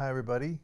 Hi, 0.00 0.08
everybody. 0.08 0.56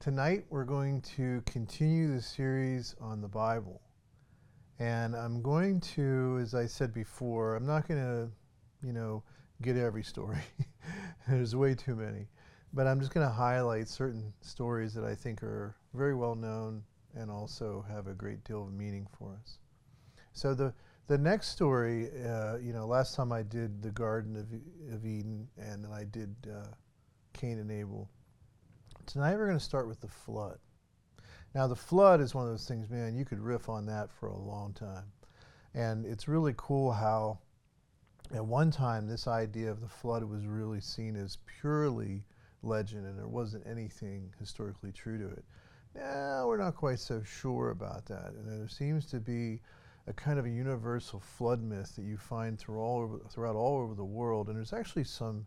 Tonight 0.00 0.46
we're 0.48 0.64
going 0.64 1.02
to 1.14 1.42
continue 1.44 2.10
the 2.10 2.22
series 2.22 2.96
on 3.02 3.20
the 3.20 3.28
Bible. 3.28 3.82
And 4.78 5.14
I'm 5.14 5.42
going 5.42 5.78
to, 5.94 6.38
as 6.40 6.54
I 6.54 6.64
said 6.64 6.94
before, 6.94 7.54
I'm 7.54 7.66
not 7.66 7.86
going 7.86 8.00
to, 8.00 8.30
you 8.82 8.94
know, 8.94 9.22
get 9.60 9.76
every 9.76 10.02
story. 10.02 10.38
There's 11.28 11.54
way 11.54 11.74
too 11.74 11.94
many. 11.94 12.28
But 12.72 12.86
I'm 12.86 12.98
just 12.98 13.12
going 13.12 13.26
to 13.26 13.32
highlight 13.32 13.88
certain 13.88 14.32
stories 14.40 14.94
that 14.94 15.04
I 15.04 15.14
think 15.14 15.42
are 15.42 15.76
very 15.92 16.14
well 16.14 16.34
known 16.34 16.82
and 17.14 17.30
also 17.30 17.84
have 17.90 18.06
a 18.06 18.14
great 18.14 18.42
deal 18.42 18.62
of 18.62 18.72
meaning 18.72 19.06
for 19.18 19.38
us. 19.38 19.58
So 20.32 20.54
the 20.54 20.72
the 21.08 21.18
next 21.18 21.48
story, 21.48 22.08
uh, 22.26 22.56
you 22.56 22.72
know, 22.72 22.86
last 22.86 23.16
time 23.16 23.32
I 23.32 23.42
did 23.42 23.82
the 23.82 23.90
Garden 23.90 24.34
of, 24.34 24.94
of 24.94 25.04
Eden 25.04 25.46
and 25.58 25.84
then 25.84 25.92
I 25.92 26.04
did 26.04 26.34
uh, 26.50 26.68
Cain 27.32 27.58
and 27.58 27.70
Abel. 27.70 28.08
Tonight 29.06 29.36
we're 29.36 29.46
going 29.46 29.58
to 29.58 29.64
start 29.64 29.88
with 29.88 30.00
the 30.00 30.08
flood. 30.08 30.58
Now, 31.54 31.66
the 31.66 31.76
flood 31.76 32.20
is 32.20 32.34
one 32.34 32.44
of 32.44 32.50
those 32.50 32.66
things, 32.66 32.88
man, 32.88 33.14
you 33.14 33.24
could 33.24 33.40
riff 33.40 33.68
on 33.68 33.84
that 33.86 34.10
for 34.10 34.28
a 34.28 34.38
long 34.38 34.72
time. 34.72 35.04
And 35.74 36.06
it's 36.06 36.28
really 36.28 36.54
cool 36.56 36.92
how, 36.92 37.38
at 38.34 38.44
one 38.44 38.70
time, 38.70 39.06
this 39.06 39.26
idea 39.26 39.70
of 39.70 39.80
the 39.80 39.88
flood 39.88 40.24
was 40.24 40.46
really 40.46 40.80
seen 40.80 41.16
as 41.16 41.38
purely 41.60 42.24
legend 42.62 43.06
and 43.06 43.18
there 43.18 43.28
wasn't 43.28 43.66
anything 43.66 44.32
historically 44.38 44.92
true 44.92 45.18
to 45.18 45.28
it. 45.28 45.44
Now, 45.94 46.46
we're 46.46 46.56
not 46.56 46.76
quite 46.76 47.00
so 47.00 47.22
sure 47.22 47.70
about 47.70 48.06
that. 48.06 48.32
And 48.32 48.48
there 48.48 48.68
seems 48.68 49.04
to 49.06 49.20
be 49.20 49.60
a 50.06 50.12
kind 50.12 50.38
of 50.38 50.46
a 50.46 50.50
universal 50.50 51.20
flood 51.20 51.62
myth 51.62 51.94
that 51.96 52.04
you 52.04 52.16
find 52.16 52.58
through 52.58 52.80
all 52.80 53.02
over, 53.02 53.18
throughout 53.28 53.56
all 53.56 53.78
over 53.78 53.94
the 53.94 54.04
world. 54.04 54.48
And 54.48 54.56
there's 54.56 54.72
actually 54.72 55.04
some, 55.04 55.46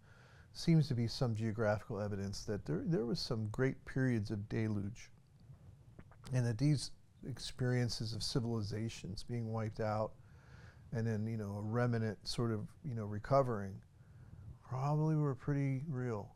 seems 0.58 0.88
to 0.88 0.96
be 0.96 1.08
some 1.08 1.36
geographical 1.36 2.00
evidence 2.00 2.46
that 2.46 2.66
there, 2.66 2.82
there 2.86 3.06
was 3.06 3.20
some 3.20 3.50
great 3.52 3.84
periods 3.86 4.32
of 4.32 4.48
deluge. 4.48 5.12
And 6.34 6.46
that 6.46 6.58
these 6.58 6.92
experiences 7.30 8.14
of 8.14 8.24
civilizations 8.24 9.24
being 9.24 9.52
wiped 9.52 9.80
out 9.80 10.12
and 10.94 11.06
then, 11.06 11.28
you 11.28 11.38
know, 11.38 11.58
a 11.58 11.62
remnant 11.62 12.18
sort 12.26 12.52
of, 12.52 12.68
you 12.84 12.96
know, 12.96 13.06
recovering 13.06 13.74
probably 14.68 15.16
were 15.16 15.36
pretty 15.36 15.84
real. 15.90 16.34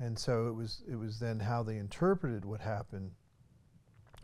And 0.00 0.18
so 0.18 0.48
it 0.48 0.54
was, 0.54 0.82
it 0.90 0.96
was 0.96 1.18
then 1.18 1.38
how 1.38 1.62
they 1.62 1.76
interpreted 1.76 2.44
what 2.44 2.60
happened 2.60 3.10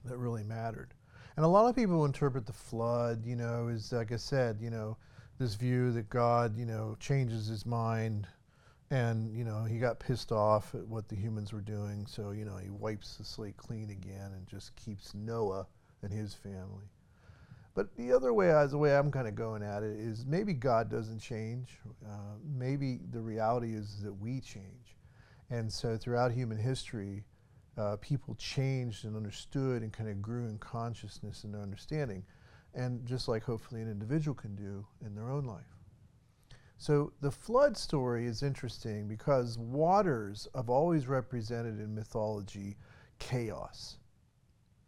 that 0.07 0.17
really 0.17 0.43
mattered. 0.43 0.95
And 1.37 1.45
a 1.45 1.49
lot 1.49 1.69
of 1.69 1.77
people 1.77 2.07
interpret 2.07 2.47
the 2.47 2.53
flood, 2.53 3.25
you 3.25 3.37
know, 3.37 3.69
is 3.69 3.93
like 3.93 4.13
I 4.13 4.17
said, 4.17 4.59
you 4.61 4.71
know, 4.71 4.97
this 5.39 5.55
view 5.55 5.93
that 5.93 6.09
God, 6.09 6.57
you 6.57 6.67
know, 6.67 6.97
changes 7.01 7.47
his 7.47 7.67
mind 7.67 8.27
and, 8.91 9.33
you 9.37 9.45
know, 9.45 9.65
he 9.65 9.79
got 9.79 10.01
pissed 10.01 10.33
off 10.33 10.75
at 10.75 10.87
what 10.87 11.09
the 11.09 11.17
humans 11.17 11.53
were 11.53 11.61
doing. 11.61 12.07
So, 12.07 12.33
you 12.33 12.45
know, 12.45 12.57
he 12.57 12.71
wipes 12.71 13.17
the 13.17 13.25
slate 13.25 13.57
clean 13.57 13.91
again 13.91 14.33
and 14.35 14.47
just 14.47 14.75
keeps 14.77 15.15
Noah 15.15 15.67
and 16.03 16.13
his 16.13 16.35
family. 16.35 16.91
But 17.75 17.95
the 17.97 18.13
other 18.13 18.33
way, 18.33 18.49
the 18.69 18.79
way 18.79 18.97
I'm 18.97 19.13
kind 19.13 19.29
of 19.29 19.37
going 19.37 19.63
at 19.63 19.85
it 19.85 19.97
is 19.97 20.27
maybe 20.27 20.53
God 20.53 20.91
doesn't 20.91 21.21
change. 21.21 21.79
Uh, 22.05 22.37
maybe 22.45 22.99
the 23.13 23.21
reality 23.21 23.75
is 23.75 24.03
that 24.03 24.13
we 24.13 24.41
change. 24.41 24.97
And 25.51 25.73
so 25.73 25.97
throughout 25.97 26.33
human 26.33 26.59
history, 26.59 27.25
uh, 27.79 27.97
people 28.01 28.35
changed 28.35 29.05
and 29.05 29.17
understood 29.17 29.83
and 29.83 29.93
kind 29.93 30.11
of 30.11 30.21
grew 30.21 30.47
in 30.47 30.59
consciousness 30.59 31.45
and 31.45 31.55
understanding, 31.55 32.25
and 32.75 33.07
just 33.07 33.29
like 33.29 33.45
hopefully 33.45 33.81
an 33.81 33.91
individual 33.91 34.35
can 34.35 34.57
do 34.57 34.85
in 35.05 35.15
their 35.15 35.31
own 35.31 35.45
life. 35.45 35.80
So 36.81 37.13
the 37.21 37.31
flood 37.31 37.77
story 37.77 38.25
is 38.25 38.43
interesting 38.43 39.07
because 39.07 39.59
waters 39.59 40.49
have 40.55 40.71
always 40.71 41.07
represented 41.07 41.79
in 41.79 41.95
mythology 41.95 42.79
chaos. 43.19 43.99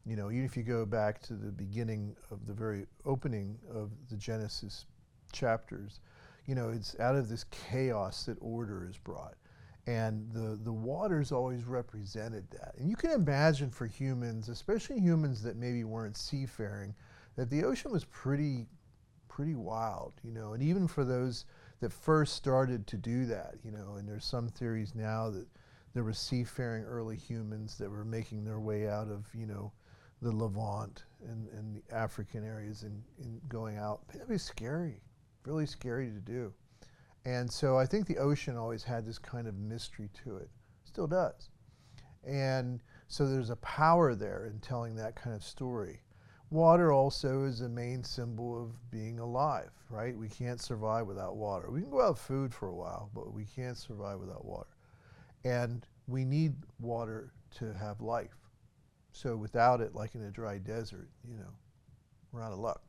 You 0.07 0.17
know, 0.17 0.31
even 0.31 0.47
if 0.47 0.57
you 0.57 0.63
go 0.63 0.87
back 0.87 1.21
to 1.25 1.35
the 1.35 1.53
beginning 1.53 2.17
of 2.31 2.47
the 2.47 2.55
very 2.55 2.87
opening 3.05 3.59
of 3.71 3.91
the 4.09 4.17
Genesis 4.17 4.87
chapters, 5.33 6.01
you 6.47 6.55
know, 6.55 6.71
it's 6.71 6.99
out 6.99 7.15
of 7.15 7.29
this 7.29 7.45
chaos 7.51 8.25
that 8.25 8.39
order 8.41 8.89
is 8.89 8.97
brought 8.97 9.35
and 9.87 10.33
the, 10.33 10.59
the 10.63 10.73
waters 10.73 11.31
always 11.31 11.65
represented 11.65 12.51
that. 12.53 12.75
And 12.79 12.89
you 12.89 12.97
can 12.97 13.11
imagine 13.11 13.71
for 13.71 13.85
humans, 13.85 14.49
especially 14.49 14.99
humans 14.99 15.43
that 15.43 15.57
maybe 15.57 15.85
weren't 15.85 16.17
seafaring, 16.17 16.95
that 17.37 17.51
the 17.51 17.65
ocean 17.65 17.91
was 17.91 18.07
pretty, 18.07 18.67
pretty 19.29 19.57
wild, 19.57 20.15
you 20.25 20.33
know, 20.33 20.55
and 20.55 20.63
even 20.63 20.89
for 20.89 21.05
those 21.05 21.45
that 21.83 21.93
first 21.93 22.37
started 22.37 22.87
to 22.87 22.97
do 22.97 23.27
that, 23.27 23.57
you 23.65 23.73
know, 23.73 23.97
and 23.99 24.09
there's 24.09 24.25
some 24.25 24.49
theories 24.49 24.95
now 24.95 25.29
that 25.29 25.49
there 25.95 26.05
were 26.05 26.13
seafaring 26.13 26.85
early 26.85 27.17
humans 27.17 27.77
that 27.77 27.91
were 27.91 28.05
making 28.05 28.45
their 28.45 28.61
way 28.61 28.89
out 28.89 29.09
of, 29.09 29.27
you 29.35 29.47
know, 29.47 29.73
the 30.23 30.31
Levant 30.31 31.03
and, 31.29 31.49
and 31.49 31.75
the 31.75 31.95
African 31.95 32.45
areas 32.45 32.85
and, 32.85 33.03
and 33.21 33.41
going 33.49 33.79
out. 33.79 34.07
That'd 34.13 34.29
be 34.29 34.39
scary, 34.39 35.01
really 35.45 35.67
scary 35.67 36.07
to 36.07 36.21
do. 36.21 36.53
And 37.25 37.51
so 37.51 37.77
I 37.77 37.85
think 37.85 38.07
the 38.07 38.19
ocean 38.19 38.57
always 38.57 38.85
had 38.85 39.05
this 39.05 39.19
kind 39.19 39.49
of 39.49 39.57
mystery 39.57 40.09
to 40.23 40.37
it, 40.37 40.51
still 40.85 41.09
does. 41.09 41.51
And 42.25 42.81
so 43.09 43.27
there's 43.27 43.51
a 43.51 43.57
power 43.57 44.15
there 44.15 44.47
in 44.47 44.61
telling 44.61 44.95
that 44.97 45.17
kind 45.17 45.35
of 45.35 45.43
story. 45.43 46.01
Water 46.53 46.93
also 46.93 47.45
is 47.45 47.63
a 47.63 47.69
main 47.71 48.05
symbol 48.05 48.63
of 48.63 48.91
being 48.91 49.21
alive, 49.21 49.71
right? 49.89 50.15
We 50.15 50.29
can't 50.29 50.61
survive 50.61 51.07
without 51.07 51.35
water. 51.35 51.71
We 51.71 51.81
can 51.81 51.89
go 51.89 51.97
without 51.97 52.19
food 52.19 52.53
for 52.53 52.69
a 52.69 52.75
while, 52.75 53.09
but 53.15 53.33
we 53.33 53.47
can't 53.47 53.79
survive 53.79 54.21
without 54.21 54.45
water. 54.45 54.69
And 55.45 55.87
we 56.07 56.27
need 56.27 56.53
water 56.79 57.33
to 57.57 57.73
have 57.73 58.03
life. 58.03 58.37
So 59.13 59.35
without 59.35 59.81
it, 59.81 59.95
like 59.95 60.15
in 60.15 60.25
a 60.25 60.31
dry 60.31 60.59
desert, 60.59 61.09
you 61.27 61.39
know, 61.39 61.55
we're 62.33 62.43
out 62.43 62.53
of 62.53 62.59
luck. 62.59 62.83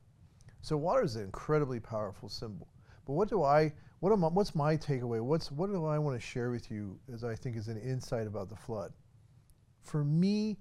So 0.59 0.75
water 0.75 1.05
is 1.05 1.15
an 1.15 1.23
incredibly 1.23 1.79
powerful 1.79 2.27
symbol. 2.27 2.67
But 3.05 3.13
what 3.13 3.29
do 3.29 3.43
I, 3.43 3.71
what 4.01 4.11
am 4.11 4.25
I, 4.25 4.27
what's 4.27 4.55
my 4.55 4.75
takeaway? 4.75 5.21
What's, 5.21 5.53
what 5.53 5.69
do 5.69 5.85
I 5.85 5.97
want 5.99 6.19
to 6.19 6.25
share 6.25 6.51
with 6.51 6.69
you 6.69 6.99
as 7.13 7.23
I 7.23 7.33
think 7.33 7.55
is 7.55 7.69
an 7.69 7.79
insight 7.79 8.27
about 8.27 8.49
the 8.49 8.57
flood? 8.57 8.91
For 9.83 10.03
me, 10.03 10.57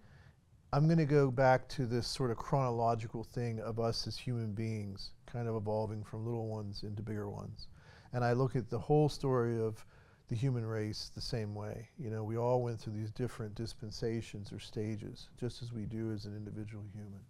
I'm 0.74 0.86
going 0.86 0.98
to 0.98 1.04
go 1.04 1.30
back 1.30 1.68
to 1.70 1.84
this 1.84 2.06
sort 2.06 2.30
of 2.30 2.38
chronological 2.38 3.24
thing 3.24 3.60
of 3.60 3.78
us 3.78 4.06
as 4.06 4.16
human 4.16 4.52
beings, 4.52 5.10
kind 5.26 5.46
of 5.46 5.54
evolving 5.54 6.02
from 6.02 6.24
little 6.24 6.46
ones 6.46 6.82
into 6.82 7.02
bigger 7.02 7.28
ones. 7.28 7.68
And 8.14 8.24
I 8.24 8.32
look 8.32 8.56
at 8.56 8.70
the 8.70 8.78
whole 8.78 9.10
story 9.10 9.60
of 9.60 9.84
the 10.28 10.34
human 10.34 10.64
race 10.64 11.10
the 11.14 11.20
same 11.20 11.54
way. 11.54 11.90
You 11.98 12.08
know, 12.08 12.24
we 12.24 12.38
all 12.38 12.62
went 12.62 12.80
through 12.80 12.94
these 12.94 13.10
different 13.10 13.54
dispensations 13.54 14.50
or 14.50 14.58
stages, 14.58 15.28
just 15.38 15.62
as 15.62 15.74
we 15.74 15.82
do 15.82 16.10
as 16.10 16.24
an 16.24 16.34
individual 16.34 16.84
human. 16.94 17.20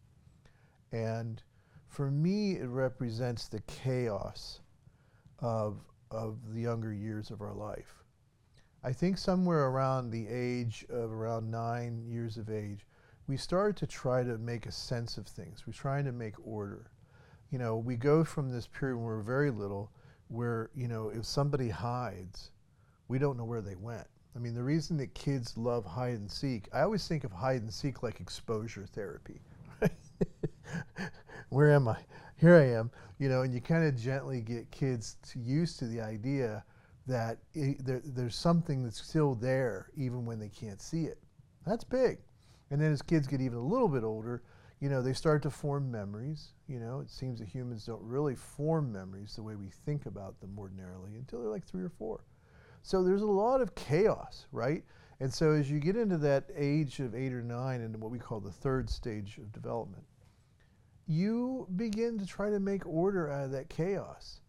And 0.93 1.43
for 1.89 2.13
me, 2.13 2.59
it 2.59 2.69
represents 2.69 3.49
the 3.49 3.61
chaos 3.63 4.61
of 5.41 5.81
of 6.13 6.37
the 6.53 6.61
younger 6.61 6.93
years 6.93 7.31
of 7.31 7.41
our 7.41 7.55
life. 7.55 8.05
I 8.85 8.93
think 8.93 9.17
somewhere 9.17 9.67
around 9.69 10.11
the 10.11 10.29
age 10.29 10.85
of 10.91 11.11
around 11.11 11.51
nine 11.51 12.05
years 12.07 12.37
of 12.37 12.51
age, 12.51 12.87
we 13.27 13.37
started 13.37 13.77
to 13.77 13.87
try 13.87 14.23
to 14.23 14.39
make 14.39 14.67
a 14.67 14.73
sense 14.73 15.19
of 15.19 15.27
things. 15.27 15.67
We're 15.67 15.73
trying 15.73 16.05
to 16.05 16.13
make 16.13 16.35
order. 16.45 16.91
You 17.51 17.59
know, 17.59 17.77
we 17.77 17.97
go 17.97 18.25
from 18.25 18.51
this 18.51 18.67
period 18.67 18.97
when 18.97 19.05
we're 19.05 19.23
very 19.23 19.51
little 19.51 19.91
where, 20.29 20.71
you 20.75 20.89
know, 20.89 21.11
if 21.11 21.25
somebody 21.25 21.69
hides, 21.69 22.51
we 23.09 23.19
don't 23.19 23.37
know 23.37 23.45
where 23.45 23.61
they 23.61 23.77
went. 23.77 24.07
I 24.35 24.39
mean, 24.39 24.55
the 24.55 24.63
reason 24.63 24.97
that 24.97 25.15
kids 25.15 25.59
love 25.59 25.85
hide 25.85 26.15
and 26.15 26.31
seek, 26.31 26.69
I 26.73 26.81
always 26.81 27.07
think 27.07 27.25
of 27.25 27.33
hide 27.33 27.61
and 27.61 27.73
seek 27.73 28.03
like 28.03 28.21
exposure 28.21 28.87
therapy. 28.87 29.41
where 31.51 31.71
am 31.71 31.89
I? 31.89 31.99
Here 32.37 32.57
I 32.57 32.71
am 32.71 32.91
you 33.23 33.29
know, 33.29 33.43
and 33.43 33.55
you 33.55 33.61
kind 33.61 33.85
of 33.85 33.97
gently 33.97 34.41
get 34.41 34.69
kids 34.73 35.17
to 35.31 35.39
used 35.39 35.79
to 35.79 35.87
the 35.87 36.01
idea 36.01 36.65
that 37.07 37.39
it, 37.55 37.85
there, 37.87 38.03
there's 38.05 38.35
something 38.35 38.83
that's 38.83 39.01
still 39.01 39.37
there 39.37 39.91
even 39.97 40.27
when 40.27 40.41
they 40.41 40.49
can't 40.49 40.83
see 40.83 41.05
it. 41.05 41.19
That's 41.65 41.85
big. 41.85 42.19
And 42.73 42.81
then 42.81 42.91
as 42.91 43.03
kids 43.03 43.27
get 43.27 43.43
even 43.43 43.59
a 43.59 43.65
little 43.65 43.87
bit 43.87 44.03
older, 44.03 44.43
you 44.81 44.89
know, 44.89 45.03
they 45.03 45.13
start 45.13 45.43
to 45.43 45.51
form 45.51 45.91
memories. 45.91 46.55
You 46.67 46.81
know, 46.81 47.01
it 47.01 47.11
seems 47.11 47.39
that 47.41 47.49
humans 47.49 47.85
don't 47.85 48.03
really 48.03 48.35
form 48.35 48.91
memories 48.91 49.37
the 49.37 49.43
way 49.43 49.57
we 49.57 49.69
think 49.85 50.07
about 50.07 50.41
them 50.41 50.59
ordinarily 50.59 51.17
until 51.17 51.43
they're 51.43 51.51
like 51.51 51.67
three 51.67 51.85
or 51.85 51.91
four. 51.91 52.25
So 52.83 53.05
there's 53.05 53.21
a 53.21 53.27
lot 53.27 53.61
of 53.61 53.75
chaos, 53.75 54.47
right? 54.53 54.83
And 55.21 55.33
so 55.33 55.53
as 55.53 55.71
you 55.71 55.81
get 55.81 55.97
into 55.97 56.17
that 56.19 56.47
age 56.57 56.99
of 56.99 57.15
eight 57.15 57.35
or 57.35 57.43
nine 57.43 57.83
into 57.83 57.99
what 57.99 58.11
we 58.11 58.19
call 58.19 58.41
the 58.41 58.51
third 58.51 58.89
stage 58.89 59.37
of 59.37 59.53
development, 59.53 60.05
you 61.07 61.69
begin 61.77 62.19
to 62.19 62.25
try 62.25 62.49
to 62.49 62.59
make 62.59 62.87
order 62.87 63.31
out 63.31 63.45
of 63.45 63.51
that 63.51 63.69
chaos. 63.69 64.41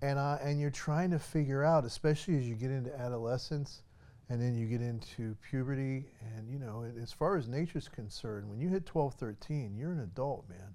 And, 0.00 0.16
uh, 0.16 0.38
and 0.40 0.60
you're 0.60 0.70
trying 0.70 1.10
to 1.10 1.18
figure 1.18 1.64
out, 1.64 1.84
especially 1.84 2.36
as 2.36 2.48
you 2.48 2.54
get 2.54 2.70
into 2.70 2.96
adolescence 2.96 3.82
and 4.30 4.40
then 4.40 4.54
you 4.54 4.66
get 4.66 4.80
into 4.80 5.36
puberty. 5.48 6.06
And, 6.36 6.48
you 6.50 6.58
know, 6.58 6.84
as 7.00 7.12
far 7.12 7.36
as 7.36 7.48
nature's 7.48 7.88
concerned, 7.88 8.48
when 8.48 8.60
you 8.60 8.68
hit 8.68 8.86
12, 8.86 9.14
13, 9.14 9.76
you're 9.76 9.92
an 9.92 10.00
adult, 10.00 10.48
man. 10.48 10.74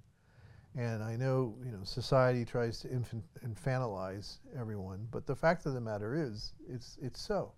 And 0.76 1.02
I 1.02 1.16
know, 1.16 1.56
you 1.64 1.72
know, 1.72 1.82
society 1.82 2.44
tries 2.44 2.80
to 2.80 2.90
infant, 2.90 3.24
infantilize 3.44 4.38
everyone, 4.58 5.08
but 5.10 5.26
the 5.26 5.34
fact 5.34 5.66
of 5.66 5.74
the 5.74 5.80
matter 5.80 6.14
is, 6.14 6.52
it's, 6.68 6.96
it's 7.02 7.20
so. 7.20 7.52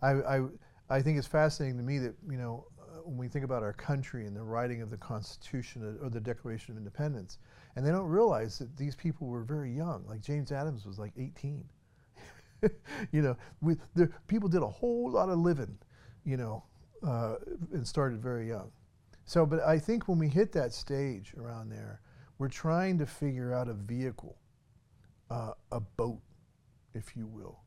I, 0.00 0.12
I, 0.12 0.40
I 0.88 1.02
think 1.02 1.18
it's 1.18 1.26
fascinating 1.26 1.76
to 1.78 1.82
me 1.82 1.98
that, 1.98 2.14
you 2.30 2.38
know, 2.38 2.66
uh, 2.80 3.00
when 3.02 3.16
we 3.16 3.26
think 3.26 3.44
about 3.44 3.64
our 3.64 3.72
country 3.72 4.26
and 4.26 4.36
the 4.36 4.42
writing 4.42 4.80
of 4.80 4.90
the 4.90 4.96
Constitution 4.96 5.98
or 6.00 6.08
the 6.08 6.20
Declaration 6.20 6.72
of 6.72 6.78
Independence, 6.78 7.38
and 7.74 7.84
they 7.84 7.90
don't 7.90 8.06
realize 8.06 8.58
that 8.58 8.76
these 8.76 8.94
people 8.94 9.26
were 9.26 9.42
very 9.42 9.72
young. 9.72 10.04
Like 10.06 10.20
James 10.20 10.52
Adams 10.52 10.86
was 10.86 10.98
like 10.98 11.12
18. 11.16 11.64
you 13.12 13.22
know, 13.22 13.36
we, 13.60 13.76
the, 13.94 14.10
people 14.26 14.48
did 14.48 14.62
a 14.62 14.68
whole 14.68 15.10
lot 15.10 15.28
of 15.28 15.38
living, 15.38 15.76
you 16.24 16.36
know, 16.36 16.64
uh, 17.06 17.36
and 17.72 17.86
started 17.86 18.22
very 18.22 18.48
young. 18.48 18.70
So, 19.24 19.46
but 19.46 19.60
I 19.60 19.78
think 19.78 20.08
when 20.08 20.18
we 20.18 20.28
hit 20.28 20.52
that 20.52 20.72
stage 20.72 21.34
around 21.38 21.70
there, 21.70 22.00
we're 22.38 22.48
trying 22.48 22.98
to 22.98 23.06
figure 23.06 23.52
out 23.52 23.68
a 23.68 23.74
vehicle, 23.74 24.36
uh, 25.30 25.52
a 25.70 25.80
boat, 25.80 26.20
if 26.94 27.16
you 27.16 27.26
will, 27.26 27.60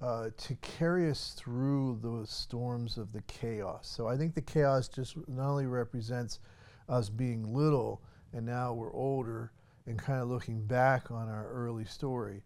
uh, 0.00 0.30
to 0.36 0.54
carry 0.56 1.10
us 1.10 1.34
through 1.36 1.98
the 2.02 2.26
storms 2.26 2.96
of 2.96 3.12
the 3.12 3.22
chaos. 3.22 3.88
So 3.88 4.08
I 4.08 4.16
think 4.16 4.34
the 4.34 4.42
chaos 4.42 4.88
just 4.88 5.16
not 5.28 5.50
only 5.50 5.66
represents 5.66 6.40
us 6.88 7.08
being 7.08 7.54
little 7.54 8.02
and 8.32 8.46
now 8.46 8.72
we're 8.72 8.92
older 8.94 9.52
and 9.86 9.98
kind 9.98 10.20
of 10.20 10.28
looking 10.28 10.64
back 10.66 11.10
on 11.10 11.28
our 11.28 11.48
early 11.48 11.84
story, 11.84 12.42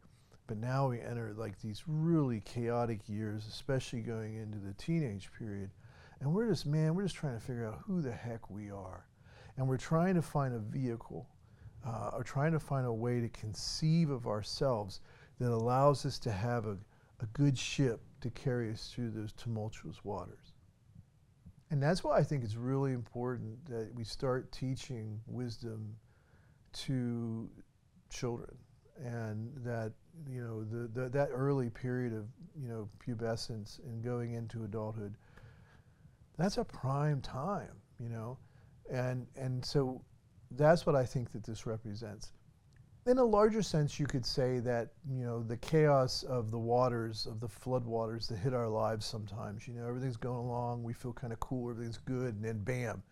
but 0.47 0.59
now 0.59 0.89
we 0.89 1.01
enter 1.01 1.35
like 1.37 1.61
these 1.61 1.83
really 1.87 2.41
chaotic 2.41 3.09
years, 3.09 3.47
especially 3.49 4.01
going 4.01 4.37
into 4.37 4.59
the 4.59 4.75
teenage 4.75 5.31
period. 5.39 5.71
And 6.21 6.33
we're 6.33 6.49
just, 6.49 6.67
man, 6.67 6.95
we're 6.95 7.05
just 7.05 7.17
trying 7.17 7.39
to 7.39 7.45
figure 7.45 7.67
out 7.67 7.81
who 7.87 8.03
the 8.03 8.13
heck 8.13 8.51
we 8.51 8.71
are. 8.71 9.07
And 9.57 9.69
we're 9.69 9.79
trying 9.79 10.15
to 10.15 10.23
find 10.23 10.55
a 10.55 10.59
vehicle 10.59 11.29
uh, 11.87 12.11
or 12.15 12.23
trying 12.23 12.53
to 12.53 12.61
find 12.61 12.87
a 12.87 12.93
way 12.93 13.21
to 13.21 13.29
conceive 13.29 14.11
of 14.11 14.27
ourselves 14.27 15.01
that 15.39 15.51
allows 15.51 16.05
us 16.07 16.19
to 16.21 16.33
have 16.33 16.67
a, 16.67 16.77
a 17.21 17.27
good 17.33 17.57
ship 17.57 18.01
to 18.21 18.31
carry 18.31 18.71
us 18.71 18.91
through 18.95 19.11
those 19.11 19.33
tumultuous 19.33 20.05
waters. 20.05 20.53
And 21.71 21.83
that's 21.83 22.05
why 22.05 22.19
I 22.19 22.23
think 22.23 22.45
it's 22.45 22.57
really 22.57 22.93
important 22.93 23.65
that 23.67 23.91
we 23.95 24.05
start 24.05 24.53
teaching 24.53 25.21
wisdom 25.27 25.97
to 26.75 27.51
children 28.11 28.57
and 29.05 29.51
that 29.65 29.93
you 30.31 30.41
know 30.41 30.65
the, 30.65 30.89
the, 31.01 31.09
that 31.09 31.29
early 31.33 31.71
period 31.71 32.13
of 32.13 32.25
you 32.61 32.69
know 32.69 32.89
pubescence 33.07 33.79
and 33.85 34.03
going 34.03 34.33
into 34.33 34.65
adulthood 34.65 35.15
that's 36.37 36.59
a 36.59 36.65
prime 36.65 37.21
time 37.21 37.81
you 38.01 38.09
know? 38.09 38.39
And 38.91 39.27
and 39.37 39.65
so 39.65 40.03
that's 40.53 40.87
what 40.87 40.95
I 40.95 41.05
think 41.05 41.33
that 41.33 41.45
this 41.45 41.67
represents. 41.67 42.33
In 43.07 43.19
a 43.19 43.25
larger 43.25 43.63
sense 43.63 44.01
you 44.01 44.07
could 44.07 44.25
say 44.25 44.61
that 44.61 44.93
you 45.11 45.25
know 45.25 45.43
the 45.43 45.59
chaos 45.59 46.23
of 46.23 46.51
the 46.51 46.59
waters 46.59 47.27
of 47.27 47.41
the 47.41 47.49
floodwaters 47.49 48.29
that 48.29 48.39
hit 48.39 48.55
our 48.55 48.69
lives 48.69 49.05
sometimes 49.05 49.69
you 49.69 49.75
know 49.75 49.87
everything's 49.87 50.17
going 50.17 50.39
along 50.39 50.83
we 50.83 50.95
feel 50.95 51.13
kind 51.13 51.31
of 51.31 51.39
cool 51.41 51.69
everything's 51.69 51.99
good 51.99 52.35
and 52.35 52.43
then 52.43 52.59
bam 52.65 53.03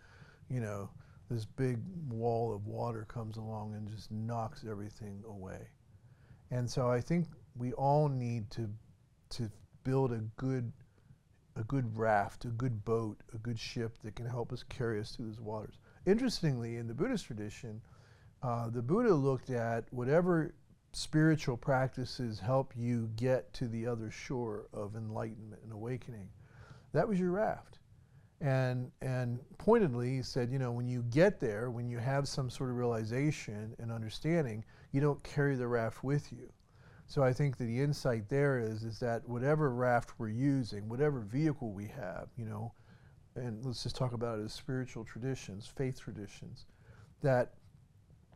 you 0.49 0.61
know 0.61 0.89
this 1.31 1.45
big 1.45 1.79
wall 2.09 2.55
of 2.55 2.67
water 2.67 3.05
comes 3.07 3.37
along 3.37 3.75
and 3.75 3.87
just 3.87 4.11
knocks 4.11 4.65
everything 4.67 5.23
away 5.29 5.69
and 6.53 6.71
so 6.71 6.89
I 6.91 7.01
think 7.01 7.27
we 7.57 7.73
all 7.73 8.09
need 8.09 8.51
to 8.53 8.69
to 9.31 9.51
build 9.85 10.13
a 10.13 10.23
good 10.37 10.73
a 11.57 11.65
good 11.65 11.97
raft, 11.99 12.45
a 12.45 12.49
good 12.49 12.85
boat, 12.85 13.19
a 13.35 13.39
good 13.39 13.59
ship 13.59 13.99
that 14.05 14.15
can 14.15 14.27
help 14.27 14.53
us 14.53 14.63
carry 14.69 15.01
us 15.01 15.15
through 15.15 15.27
these 15.27 15.41
waters. 15.41 15.75
Interestingly, 16.07 16.77
in 16.77 16.87
the 16.87 16.95
Buddhist 16.95 17.27
tradition, 17.27 17.81
uh, 18.43 18.71
the 18.71 18.81
Buddha 18.81 19.13
looked 19.13 19.51
at 19.51 19.85
whatever 19.93 20.55
spiritual 20.93 21.57
practices 21.57 22.41
help 22.41 22.73
you 22.77 23.11
get 23.17 23.53
to 23.55 23.69
the 23.69 23.87
other 23.87 24.11
shore 24.11 24.67
of 24.73 24.97
enlightenment 24.97 25.63
and 25.63 25.73
awakening. 25.73 26.29
That 26.93 27.09
was 27.09 27.19
your 27.19 27.31
raft. 27.31 27.79
And, 28.41 28.91
and 29.01 29.39
pointedly, 29.59 30.17
he 30.17 30.23
said, 30.23 30.51
you 30.51 30.59
know, 30.59 30.73
when 30.73 30.89
you 30.89 31.05
get 31.11 31.39
there, 31.39 31.71
when 31.71 31.89
you 31.89 31.99
have 31.99 32.27
some 32.27 32.51
sort 32.51 32.71
of 32.71 32.77
realization 32.77 33.75
and 33.79 33.93
understanding, 33.93 34.65
you 34.93 35.01
don't 35.01 35.23
carry 35.23 35.57
the 35.57 35.67
raft 35.67 36.05
with 36.05 36.33
you. 36.33 36.51
So 37.07 37.23
I 37.23 37.33
think 37.33 37.57
that 37.59 37.65
the 37.65 37.81
insight 37.81 38.29
there 38.29 38.59
is, 38.59 38.85
is 38.85 38.99
that 39.01 39.29
whatever 39.29 39.71
raft 39.75 40.13
we're 40.19 40.29
using, 40.29 40.89
whatever 40.89 41.21
vehicle 41.21 41.73
we 41.73 41.87
have, 41.89 42.29
you 42.37 42.45
know, 42.45 42.73
and 43.35 43.65
let's 43.65 43.83
just 43.83 43.97
talk 43.97 44.13
about 44.13 44.39
it 44.39 44.45
as 44.45 44.53
spiritual 44.53 45.05
traditions, 45.05 45.67
faith 45.67 46.01
traditions, 46.01 46.67
that 47.23 47.55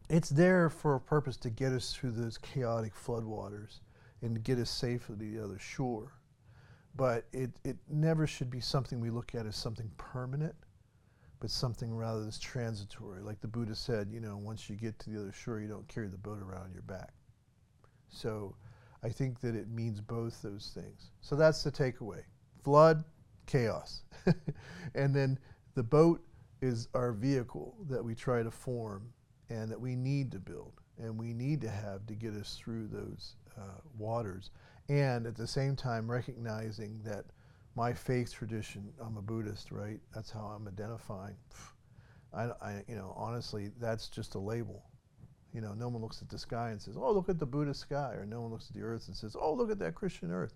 it's 0.08 0.28
there 0.28 0.68
for 0.68 0.94
a 0.94 1.00
purpose 1.00 1.36
to 1.38 1.50
get 1.50 1.72
us 1.72 1.92
through 1.92 2.12
those 2.12 2.38
chaotic 2.38 2.94
floodwaters 2.94 3.80
and 4.22 4.34
to 4.34 4.40
get 4.40 4.58
us 4.58 4.70
safely 4.70 5.16
to 5.16 5.24
the 5.24 5.42
other 5.42 5.58
shore 5.58 6.12
but 6.96 7.26
it, 7.32 7.50
it 7.64 7.76
never 7.88 8.26
should 8.26 8.50
be 8.50 8.60
something 8.60 9.00
we 9.00 9.10
look 9.10 9.34
at 9.34 9.46
as 9.46 9.56
something 9.56 9.90
permanent, 9.98 10.54
but 11.40 11.50
something 11.50 11.94
rather 11.94 12.24
that's 12.24 12.38
transitory. 12.38 13.22
Like 13.22 13.40
the 13.40 13.48
Buddha 13.48 13.74
said, 13.74 14.08
you 14.10 14.20
know, 14.20 14.36
once 14.36 14.70
you 14.70 14.76
get 14.76 14.98
to 15.00 15.10
the 15.10 15.20
other 15.20 15.32
shore, 15.32 15.60
you 15.60 15.68
don't 15.68 15.86
carry 15.88 16.08
the 16.08 16.16
boat 16.16 16.40
around 16.40 16.72
your 16.72 16.82
back. 16.82 17.12
So 18.08 18.54
I 19.02 19.08
think 19.08 19.40
that 19.40 19.54
it 19.54 19.68
means 19.68 20.00
both 20.00 20.40
those 20.42 20.72
things. 20.74 21.10
So 21.20 21.36
that's 21.36 21.62
the 21.62 21.70
takeaway 21.70 22.22
flood, 22.62 23.04
chaos. 23.46 24.02
and 24.94 25.14
then 25.14 25.38
the 25.74 25.82
boat 25.82 26.20
is 26.62 26.88
our 26.94 27.12
vehicle 27.12 27.76
that 27.88 28.04
we 28.04 28.14
try 28.14 28.42
to 28.42 28.50
form 28.50 29.12
and 29.50 29.70
that 29.70 29.80
we 29.80 29.94
need 29.94 30.32
to 30.32 30.38
build 30.38 30.80
and 30.98 31.16
we 31.16 31.32
need 31.32 31.60
to 31.60 31.70
have 31.70 32.06
to 32.06 32.14
get 32.14 32.32
us 32.34 32.58
through 32.58 32.88
those 32.88 33.36
uh, 33.56 33.80
waters 33.98 34.50
and 34.88 35.26
at 35.26 35.36
the 35.36 35.46
same 35.46 35.76
time 35.76 36.10
recognizing 36.10 37.00
that 37.04 37.24
my 37.76 37.92
faith 37.92 38.32
tradition, 38.32 38.90
I'm 39.00 39.18
a 39.18 39.22
Buddhist, 39.22 39.70
right? 39.70 40.00
That's 40.14 40.30
how 40.30 40.46
I'm 40.56 40.66
identifying. 40.66 41.36
I, 42.32 42.44
I, 42.62 42.84
you 42.88 42.96
know, 42.96 43.12
honestly, 43.16 43.70
that's 43.78 44.08
just 44.08 44.34
a 44.34 44.38
label. 44.38 44.82
You 45.52 45.60
know, 45.60 45.74
no 45.74 45.88
one 45.88 46.02
looks 46.02 46.20
at 46.22 46.28
the 46.28 46.38
sky 46.38 46.70
and 46.70 46.80
says, 46.80 46.96
"Oh, 46.96 47.12
look 47.12 47.28
at 47.28 47.38
the 47.38 47.46
Buddhist 47.46 47.80
sky," 47.80 48.14
or 48.14 48.26
no 48.26 48.40
one 48.40 48.50
looks 48.50 48.68
at 48.68 48.74
the 48.74 48.82
earth 48.82 49.08
and 49.08 49.16
says, 49.16 49.36
"Oh, 49.38 49.52
look 49.54 49.70
at 49.70 49.78
that 49.78 49.94
Christian 49.94 50.30
earth." 50.32 50.54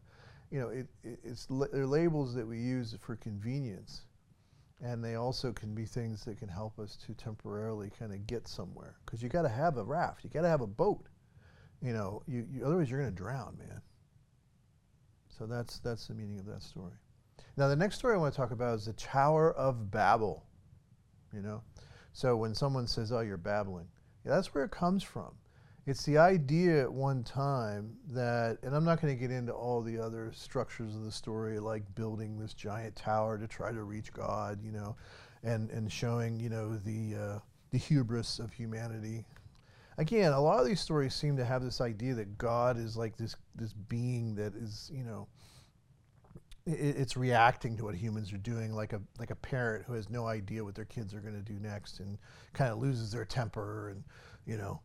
You 0.51 0.61
know, 0.61 0.69
it, 0.69 0.87
it, 1.05 1.21
it's 1.23 1.47
they're 1.47 1.87
labels 1.87 2.35
that 2.35 2.47
we 2.47 2.59
use 2.59 2.97
for 3.01 3.17
convenience, 3.17 4.03
and 4.83 5.03
they 5.05 5.15
also 5.15 5.53
can 5.53 5.75
be 5.75 5.85
things 5.85 6.25
that 6.25 6.39
can 6.39 6.49
help 6.49 6.79
us 6.79 6.97
to 7.07 7.15
temporarily 7.15 7.91
kind 7.99 8.13
of 8.13 8.27
get 8.27 8.49
somewhere. 8.49 8.97
Because 9.05 9.23
you 9.23 9.29
got 9.29 9.43
to 9.43 9.49
have 9.49 9.77
a 9.77 9.85
raft, 9.85 10.25
you 10.25 10.31
got 10.31 10.43
to 10.43 10.49
have 10.49 10.63
a 10.63 10.67
boat. 10.67 11.07
You 11.81 11.93
know, 11.93 12.23
you, 12.27 12.47
you 12.53 12.65
otherwise 12.65 12.91
you're 12.91 13.01
going 13.01 13.13
to 13.13 13.17
drown, 13.17 13.57
man. 13.59 13.81
So 15.39 15.47
that's, 15.47 15.79
that's 15.79 16.09
the 16.09 16.15
meaning 16.15 16.39
of 16.39 16.45
that 16.47 16.63
story. 16.63 16.93
Now, 17.57 17.69
the 17.69 17.77
next 17.77 17.97
story 17.97 18.15
I 18.15 18.19
want 18.19 18.33
to 18.33 18.37
talk 18.37 18.51
about 18.51 18.75
is 18.79 18.87
the 18.87 18.93
Tower 18.95 19.53
of 19.53 19.91
Babel. 19.91 20.45
You 21.33 21.43
know? 21.43 21.63
So 22.13 22.37
when 22.37 22.55
someone 22.55 22.87
says, 22.87 23.13
oh, 23.13 23.21
you're 23.21 23.37
babbling, 23.37 23.87
yeah, 24.25 24.33
that's 24.35 24.55
where 24.55 24.65
it 24.65 24.71
comes 24.71 25.03
from. 25.03 25.33
It's 25.87 26.05
the 26.05 26.19
idea 26.19 26.83
at 26.83 26.93
one 26.93 27.25
time 27.25 27.97
that, 28.11 28.59
and 28.63 28.75
I'm 28.75 28.85
not 28.85 29.01
going 29.01 29.15
to 29.15 29.21
get 29.21 29.31
into 29.31 29.53
all 29.53 29.81
the 29.83 29.99
other 29.99 30.31
structures 30.35 30.95
of 30.95 31.05
the 31.05 31.11
story, 31.11 31.59
like 31.59 31.83
building 31.95 32.39
this 32.39 32.53
giant 32.53 32.97
tower 32.97 33.39
to 33.39 33.47
try 33.47 33.73
to 33.73 33.83
reach 33.83 34.13
God, 34.13 34.63
you 34.63 34.73
know, 34.73 34.97
and, 35.43 35.71
and 35.71 35.91
showing, 35.91 36.39
you 36.39 36.51
know, 36.51 36.77
the, 36.77 37.15
uh, 37.17 37.39
the 37.71 37.79
hubris 37.79 38.39
of 38.39 38.53
humanity 38.53 39.25
again, 40.01 40.33
a 40.33 40.41
lot 40.41 40.59
of 40.59 40.67
these 40.67 40.81
stories 40.81 41.15
seem 41.15 41.37
to 41.37 41.45
have 41.45 41.63
this 41.63 41.81
idea 41.81 42.15
that 42.15 42.39
God 42.39 42.79
is 42.79 42.97
like 42.97 43.17
this 43.17 43.37
this 43.55 43.73
being 43.73 44.35
that 44.37 44.55
is, 44.57 44.91
you 44.93 45.05
know, 45.05 45.29
it's 46.73 47.17
reacting 47.17 47.77
to 47.77 47.85
what 47.85 47.95
humans 47.95 48.33
are 48.33 48.39
doing, 48.39 48.73
like 48.73 48.93
a 48.93 49.01
like 49.19 49.31
a 49.31 49.37
parent 49.37 49.85
who 49.87 49.95
has 49.95 50.11
no 50.11 50.27
idea 50.27 50.65
what 50.65 50.75
their 50.75 50.85
kids 50.85 51.15
are 51.15 51.21
going 51.21 51.35
to 51.35 51.53
do 51.53 51.59
next, 51.61 52.01
and 52.01 52.19
kind 52.53 52.71
of 52.71 52.79
loses 52.79 53.13
their 53.13 53.25
temper, 53.25 53.91
and 53.91 54.05
you 54.47 54.57
know, 54.57 54.81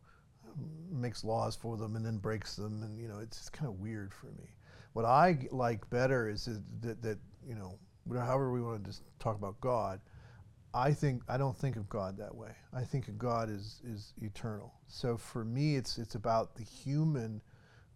makes 0.90 1.24
laws 1.24 1.56
for 1.56 1.76
them 1.76 1.96
and 1.96 2.04
then 2.04 2.18
breaks 2.18 2.56
them, 2.56 2.82
and 2.82 3.00
you 3.00 3.08
know, 3.08 3.18
it's 3.18 3.48
kind 3.48 3.68
of 3.68 3.80
weird 3.80 4.12
for 4.12 4.26
me. 4.26 4.54
What 4.92 5.04
I 5.04 5.38
like 5.50 5.88
better 5.90 6.28
is 6.28 6.48
that, 6.80 7.02
that 7.02 7.18
you 7.46 7.54
know, 7.54 7.78
however 8.10 8.52
we 8.52 8.62
want 8.62 8.84
to 8.84 8.90
just 8.90 9.02
talk 9.18 9.36
about 9.36 9.60
God 9.60 10.00
I 10.76 10.92
think 10.92 11.22
I 11.26 11.38
don't 11.38 11.56
think 11.56 11.76
of 11.76 11.88
God 11.88 12.18
that 12.18 12.34
way. 12.34 12.50
I 12.74 12.84
think 12.84 13.08
of 13.08 13.18
God 13.18 13.48
is 13.48 13.80
is 13.82 14.12
eternal. 14.20 14.74
So 14.88 15.16
for 15.16 15.42
me, 15.42 15.76
it's 15.76 15.96
it's 15.96 16.16
about 16.16 16.54
the 16.54 16.64
human 16.64 17.40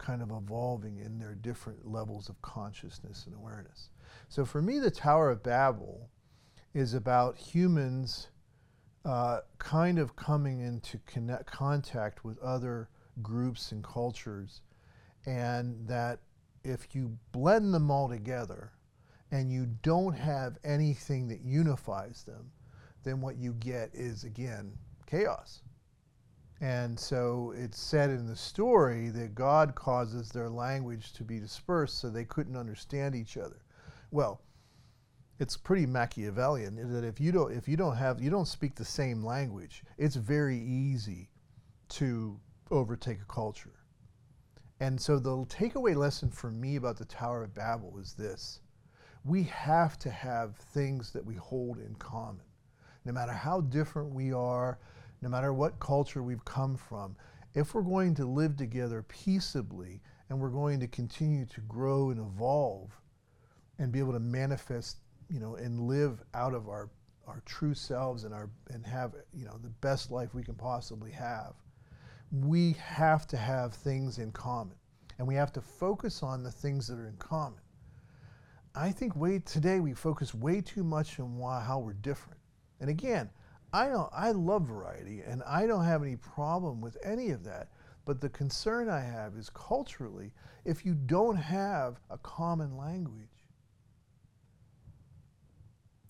kind 0.00 0.22
of 0.22 0.30
evolving 0.30 0.98
in 0.98 1.18
their 1.18 1.34
different 1.34 1.86
levels 1.86 2.28
of 2.28 2.40
consciousness 2.42 3.26
and 3.26 3.34
awareness. 3.36 3.90
So 4.28 4.44
for 4.44 4.60
me, 4.60 4.78
the 4.78 4.90
Tower 4.90 5.30
of 5.30 5.42
Babel 5.42 6.08
is 6.74 6.94
about 6.94 7.36
humans 7.36 8.28
uh, 9.04 9.40
kind 9.58 9.98
of 9.98 10.16
coming 10.16 10.60
into 10.60 10.98
connect, 11.06 11.46
contact 11.46 12.24
with 12.24 12.38
other 12.38 12.88
groups 13.22 13.72
and 13.72 13.84
cultures, 13.84 14.62
and 15.26 15.86
that 15.86 16.20
if 16.64 16.94
you 16.94 17.16
blend 17.32 17.72
them 17.72 17.90
all 17.90 18.08
together 18.08 18.72
and 19.30 19.52
you 19.52 19.66
don't 19.82 20.16
have 20.16 20.58
anything 20.64 21.28
that 21.28 21.40
unifies 21.40 22.24
them, 22.24 22.50
then 23.04 23.20
what 23.20 23.36
you 23.36 23.52
get 23.54 23.90
is, 23.94 24.24
again, 24.24 24.72
chaos. 25.06 25.62
And 26.60 26.98
so 26.98 27.54
it's 27.56 27.80
said 27.80 28.10
in 28.10 28.26
the 28.26 28.36
story 28.36 29.08
that 29.08 29.34
God 29.34 29.74
causes 29.74 30.28
their 30.28 30.50
language 30.50 31.12
to 31.14 31.24
be 31.24 31.40
dispersed 31.40 31.98
so 31.98 32.10
they 32.10 32.26
couldn't 32.26 32.56
understand 32.56 33.14
each 33.14 33.38
other. 33.38 33.62
Well, 34.10 34.42
it's 35.38 35.56
pretty 35.56 35.86
Machiavellian 35.86 36.92
that 36.92 37.02
if 37.02 37.18
you 37.18 37.32
don't 37.32 37.50
if 37.50 37.66
you 37.66 37.76
don't 37.78 37.96
have 37.96 38.20
you 38.20 38.28
don't 38.28 38.46
speak 38.46 38.74
the 38.74 38.84
same 38.84 39.24
language, 39.24 39.82
it's 39.96 40.16
very 40.16 40.58
easy 40.58 41.30
to 41.88 42.38
overtake 42.70 43.22
a 43.22 43.32
culture. 43.32 43.80
And 44.80 45.00
so 45.00 45.18
the 45.18 45.36
takeaway 45.46 45.96
lesson 45.96 46.30
for 46.30 46.50
me 46.50 46.76
about 46.76 46.98
the 46.98 47.06
Tower 47.06 47.44
of 47.44 47.54
Babel 47.54 47.98
is 47.98 48.12
this. 48.12 48.60
We 49.24 49.44
have 49.44 49.98
to 50.00 50.10
have 50.10 50.56
things 50.56 51.10
that 51.12 51.24
we 51.24 51.34
hold 51.34 51.78
in 51.78 51.94
common. 51.94 52.44
No 53.04 53.12
matter 53.12 53.32
how 53.32 53.62
different 53.62 54.14
we 54.14 54.32
are, 54.32 54.78
no 55.22 55.28
matter 55.28 55.52
what 55.52 55.78
culture 55.80 56.22
we've 56.22 56.44
come 56.44 56.76
from, 56.76 57.16
if 57.54 57.74
we're 57.74 57.82
going 57.82 58.14
to 58.14 58.24
live 58.24 58.56
together 58.56 59.02
peaceably 59.02 60.00
and 60.28 60.38
we're 60.38 60.48
going 60.48 60.78
to 60.80 60.86
continue 60.86 61.44
to 61.46 61.60
grow 61.62 62.10
and 62.10 62.20
evolve 62.20 62.90
and 63.78 63.90
be 63.90 63.98
able 63.98 64.12
to 64.12 64.20
manifest, 64.20 64.98
you 65.28 65.40
know, 65.40 65.56
and 65.56 65.80
live 65.80 66.22
out 66.34 66.54
of 66.54 66.68
our, 66.68 66.90
our 67.26 67.42
true 67.44 67.74
selves 67.74 68.24
and 68.24 68.32
our 68.32 68.48
and 68.70 68.86
have, 68.86 69.14
you 69.32 69.44
know, 69.44 69.58
the 69.62 69.68
best 69.68 70.10
life 70.10 70.34
we 70.34 70.42
can 70.42 70.54
possibly 70.54 71.10
have, 71.10 71.54
we 72.32 72.74
have 72.74 73.26
to 73.26 73.36
have 73.36 73.74
things 73.74 74.18
in 74.18 74.30
common. 74.32 74.76
And 75.18 75.26
we 75.28 75.34
have 75.34 75.52
to 75.52 75.60
focus 75.60 76.22
on 76.22 76.42
the 76.42 76.50
things 76.50 76.86
that 76.86 76.98
are 76.98 77.08
in 77.08 77.16
common. 77.16 77.60
I 78.74 78.90
think 78.90 79.16
way 79.16 79.40
today 79.40 79.80
we 79.80 79.92
focus 79.92 80.32
way 80.32 80.60
too 80.60 80.84
much 80.84 81.18
on 81.18 81.36
why, 81.36 81.60
how 81.60 81.80
we're 81.80 81.92
different. 81.92 82.38
And 82.80 82.88
again, 82.88 83.28
I 83.72 83.88
don't, 83.88 84.10
I 84.12 84.32
love 84.32 84.62
variety 84.66 85.20
and 85.20 85.42
I 85.44 85.66
don't 85.66 85.84
have 85.84 86.02
any 86.02 86.16
problem 86.16 86.80
with 86.80 86.96
any 87.04 87.30
of 87.30 87.44
that. 87.44 87.68
But 88.04 88.20
the 88.20 88.28
concern 88.30 88.88
I 88.88 89.00
have 89.00 89.36
is 89.36 89.50
culturally, 89.50 90.32
if 90.64 90.84
you 90.84 90.94
don't 90.94 91.36
have 91.36 92.00
a 92.10 92.18
common 92.18 92.76
language, 92.76 93.28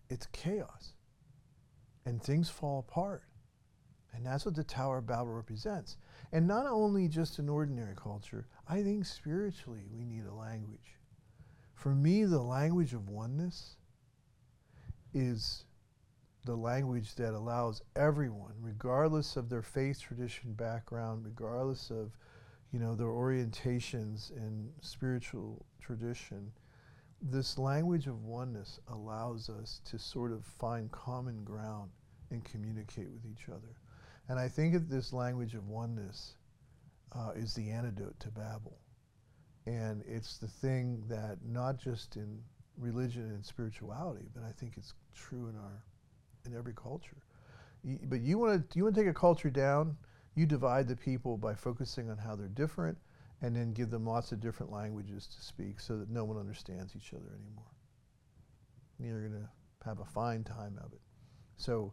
it's 0.09 0.27
chaos 0.33 0.95
and 2.07 2.23
things 2.23 2.49
fall 2.49 2.79
apart. 2.79 3.25
And 4.13 4.27
that's 4.27 4.45
what 4.45 4.55
the 4.57 4.65
Tower 4.65 4.99
of 4.99 5.07
Babel 5.07 5.33
represents. 5.33 5.97
And 6.33 6.47
not 6.47 6.67
only 6.67 7.07
just 7.07 7.39
in 7.39 7.49
ordinary 7.49 7.95
culture, 7.95 8.47
I 8.69 8.83
think 8.83 9.05
spiritually 9.07 9.85
we 9.93 10.05
need 10.05 10.25
a 10.25 10.35
language. 10.35 10.99
For 11.75 11.95
me, 11.95 12.25
the 12.25 12.43
language 12.43 12.93
of 12.93 13.09
oneness 13.09 13.77
is 15.15 15.65
the 16.45 16.57
language 16.57 17.15
that 17.17 17.35
allows 17.35 17.83
everyone, 17.97 18.55
regardless 18.61 19.37
of 19.37 19.49
their 19.49 19.63
faith, 19.63 20.01
tradition, 20.01 20.53
background, 20.53 21.25
regardless 21.25 21.91
of 21.91 22.13
you 22.73 22.79
know 22.79 22.95
their 22.95 23.09
orientations 23.09 24.31
and 24.37 24.71
spiritual 24.81 25.67
tradition, 25.81 26.53
this 27.21 27.59
language 27.59 28.07
of 28.07 28.25
oneness 28.25 28.81
allows 28.89 29.51
us 29.51 29.81
to 29.85 29.99
sort 29.99 30.33
of 30.33 30.45
find 30.45 30.91
common 30.93 31.45
ground 31.45 31.91
and 32.31 32.45
communicate 32.45 33.11
with 33.11 33.27
each 33.31 33.49
other. 33.49 33.77
And 34.29 34.39
I 34.39 34.49
think 34.49 34.73
that 34.75 34.89
this 34.89 35.13
language 35.13 35.55
of 35.55 35.69
oneness 35.69 36.37
uh, 37.13 37.33
is 37.35 37.55
the 37.55 37.71
antidote 37.71 38.19
to 38.21 38.29
Babel. 38.31 38.79
And 39.67 40.03
it's 40.07 40.39
the 40.39 40.49
thing 40.49 41.03
that 41.09 41.39
not 41.45 41.79
just 41.79 42.17
in 42.17 42.41
religion 42.79 43.25
and 43.25 43.45
spirituality, 43.45 44.27
but 44.35 44.43
I 44.43 44.53
think 44.53 44.75
it's 44.77 44.95
true 45.15 45.49
in 45.49 45.57
our 45.57 45.85
in 46.47 46.57
every 46.57 46.75
culture. 46.75 47.17
but 48.05 48.21
you 48.21 48.39
want 48.39 48.71
to 48.71 48.79
you 48.79 48.85
want 48.85 48.95
to 48.95 49.01
take 49.01 49.11
a 49.11 49.15
culture 49.15 49.51
down? 49.51 49.97
You 50.35 50.47
divide 50.47 50.87
the 50.89 50.97
people 50.97 51.37
by 51.37 51.55
focusing 51.55 52.09
on 52.11 52.17
how 52.17 52.37
they're 52.37 52.49
different, 52.49 52.97
and 53.43 53.55
then 53.55 53.73
give 53.73 53.91
them 53.91 54.07
lots 54.07 54.33
of 54.33 54.41
different 54.41 54.71
languages 54.73 55.27
to 55.27 55.43
speak, 55.43 55.81
so 55.81 55.99
that 55.99 56.11
no 56.11 56.25
one 56.25 56.39
understands 56.39 56.95
each 56.97 57.13
other 57.13 57.31
anymore. 57.35 57.73
And 58.99 59.09
you're 59.09 59.29
going 59.29 59.43
to 59.43 59.49
have 59.85 60.01
a 60.01 60.05
fine 60.05 60.45
time 60.45 60.79
of 60.85 60.93
it. 60.93 61.01
So 61.57 61.93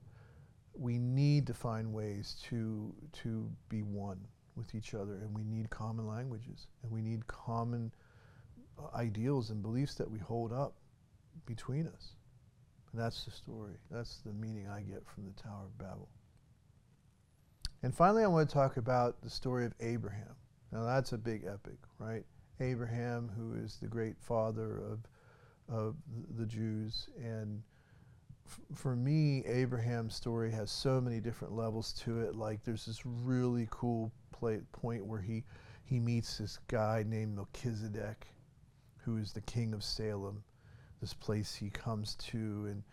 we 0.74 1.00
need 1.00 1.48
to 1.48 1.54
find 1.54 1.94
ways 1.94 2.36
to 2.50 2.94
to 3.24 3.50
be 3.70 3.82
one 3.82 4.20
with 4.56 4.76
each 4.76 4.94
other, 4.94 5.16
and 5.16 5.34
we 5.34 5.44
need 5.44 5.70
common 5.70 6.08
languages, 6.08 6.68
and 6.84 6.92
we 6.92 7.02
need 7.02 7.26
common 7.28 7.92
uh, 8.78 8.96
ideals 8.96 9.50
and 9.50 9.62
beliefs 9.62 9.96
that 9.96 10.10
we 10.10 10.20
hold 10.20 10.52
up 10.52 10.76
between 11.46 11.88
us. 11.88 12.17
That's 12.94 13.26
the 13.26 13.32
story. 13.32 13.74
That's 13.92 14.18
the 14.26 14.34
meaning 14.34 14.68
I 14.68 14.82
get 14.82 15.04
from 15.08 15.26
the 15.26 15.42
Tower 15.42 15.66
of 15.66 15.78
Babel. 15.78 16.10
And 17.84 17.94
finally, 17.94 18.24
I 18.24 18.28
want 18.28 18.50
to 18.50 18.54
talk 18.54 18.78
about 18.78 19.22
the 19.22 19.30
story 19.30 19.66
of 19.66 19.74
Abraham. 19.80 20.36
Now, 20.72 20.84
that's 20.84 21.14
a 21.14 21.18
big 21.18 21.46
epic, 21.46 21.78
right? 22.00 22.24
Abraham, 22.60 23.30
who 23.38 23.54
is 23.64 23.78
the 23.78 23.88
great 23.88 24.16
father 24.20 24.82
of, 24.82 25.00
of 25.70 25.96
the 26.38 26.46
Jews. 26.46 27.08
And 27.24 27.62
for 28.74 28.96
me, 28.96 29.46
Abraham's 29.46 30.16
story 30.16 30.52
has 30.52 30.72
so 30.72 31.00
many 31.00 31.20
different 31.20 31.54
levels 31.54 31.94
to 32.04 32.22
it. 32.22 32.36
Like, 32.36 32.64
there's 32.64 32.86
this 32.86 33.06
really 33.06 33.68
cool 33.70 34.12
play, 34.32 34.60
point 34.72 35.06
where 35.06 35.22
he, 35.22 35.44
he 35.84 36.00
meets 36.00 36.40
this 36.40 36.60
guy 36.68 37.04
named 37.08 37.36
Melchizedek, 37.36 38.28
who 38.98 39.18
is 39.18 39.34
the 39.34 39.42
king 39.42 39.74
of 39.74 39.84
Salem 39.84 40.44
this 41.02 41.14
place 41.14 41.56
he 41.56 41.70
comes 41.70 42.16
to 42.16 42.68
and 42.70 42.84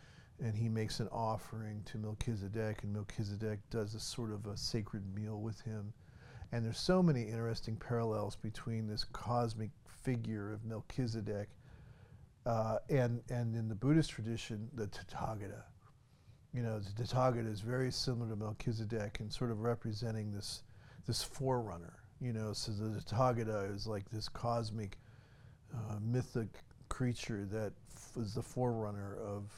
and 0.41 0.57
he 0.57 0.69
makes 0.69 0.99
an 0.99 1.09
offering 1.13 1.83
to 1.85 1.97
Melchizedek 1.97 2.83
and 2.83 2.93
Melchizedek 2.93 3.61
does 3.71 3.95
a 3.95 4.01
sort 4.01 4.33
of 4.33 4.47
a 4.47 4.57
sacred 4.57 5.03
meal 5.15 5.41
with 5.41 5.61
him. 5.61 5.93
And 6.51 6.65
there's 6.65 6.81
so 6.81 7.03
many 7.03 7.23
interesting 7.23 7.77
parallels 7.77 8.35
between 8.35 8.89
this 8.89 9.05
cosmic 9.05 9.71
figure 10.03 10.53
of 10.53 10.65
Melchizedek 10.65 11.49
uh, 12.47 12.79
and 12.91 13.23
and 13.31 13.55
in 13.55 13.69
the 13.69 13.75
Buddhist 13.75 14.11
tradition 14.11 14.69
the 14.75 14.87
Tathagata. 14.89 15.63
You 16.53 16.63
know 16.63 16.81
the 16.81 17.03
Tathagata 17.05 17.51
is 17.51 17.61
very 17.61 17.91
similar 17.91 18.31
to 18.31 18.37
Melchizedek 18.37 19.21
and 19.21 19.33
sort 19.33 19.51
of 19.51 19.61
representing 19.61 20.33
this 20.33 20.63
this 21.07 21.23
forerunner 21.23 22.05
you 22.21 22.33
know 22.33 22.53
so 22.53 22.73
the 22.73 23.01
Tathagata 23.01 23.73
is 23.75 23.87
like 23.87 24.09
this 24.11 24.29
cosmic 24.29 24.99
uh, 25.75 25.97
mythic 26.01 26.49
creature 26.95 27.45
that 27.51 27.73
was 28.15 28.35
the 28.35 28.43
forerunner 28.43 29.17
of 29.17 29.51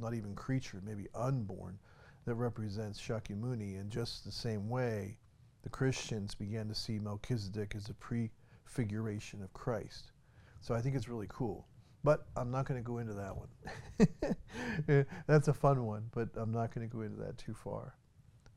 not 0.00 0.12
even 0.12 0.34
creature, 0.34 0.82
maybe 0.84 1.06
unborn, 1.14 1.78
that 2.24 2.34
represents 2.34 3.00
Shakyamuni. 3.00 3.80
In 3.80 3.88
just 3.88 4.24
the 4.24 4.32
same 4.32 4.68
way, 4.68 5.16
the 5.62 5.68
Christians 5.68 6.34
began 6.34 6.66
to 6.66 6.74
see 6.74 6.98
Melchizedek 6.98 7.74
as 7.76 7.90
a 7.90 7.94
prefiguration 7.94 9.40
of 9.40 9.52
Christ. 9.52 10.10
So 10.60 10.74
I 10.74 10.80
think 10.80 10.96
it's 10.96 11.08
really 11.08 11.28
cool. 11.28 11.68
But 12.02 12.26
I'm 12.36 12.50
not 12.50 12.66
going 12.66 12.82
to 12.82 12.84
go 12.84 12.98
into 12.98 13.14
that 13.14 13.36
one. 13.36 15.06
That's 15.28 15.46
a 15.46 15.54
fun 15.54 15.84
one, 15.84 16.06
but 16.12 16.30
I'm 16.34 16.50
not 16.50 16.74
going 16.74 16.88
to 16.88 16.92
go 16.92 17.02
into 17.02 17.22
that 17.22 17.38
too 17.38 17.54
far. 17.54 17.94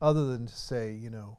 Other 0.02 0.26
than 0.26 0.48
to 0.48 0.56
say, 0.56 0.94
you 0.94 1.12
know, 1.12 1.38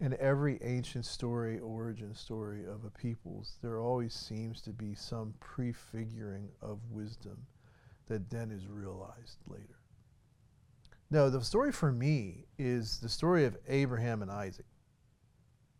in 0.00 0.16
every 0.20 0.58
ancient 0.62 1.04
story, 1.04 1.58
origin 1.58 2.14
story 2.14 2.64
of 2.64 2.84
a 2.84 2.90
people's, 2.90 3.58
there 3.62 3.80
always 3.80 4.14
seems 4.14 4.60
to 4.62 4.70
be 4.70 4.94
some 4.94 5.34
prefiguring 5.40 6.48
of 6.62 6.78
wisdom 6.90 7.46
that 8.06 8.30
then 8.30 8.50
is 8.50 8.66
realized 8.66 9.38
later. 9.46 9.78
No, 11.10 11.30
the 11.30 11.42
story 11.42 11.72
for 11.72 11.90
me 11.90 12.44
is 12.58 12.98
the 12.98 13.08
story 13.08 13.44
of 13.44 13.56
Abraham 13.66 14.22
and 14.22 14.30
Isaac. 14.30 14.66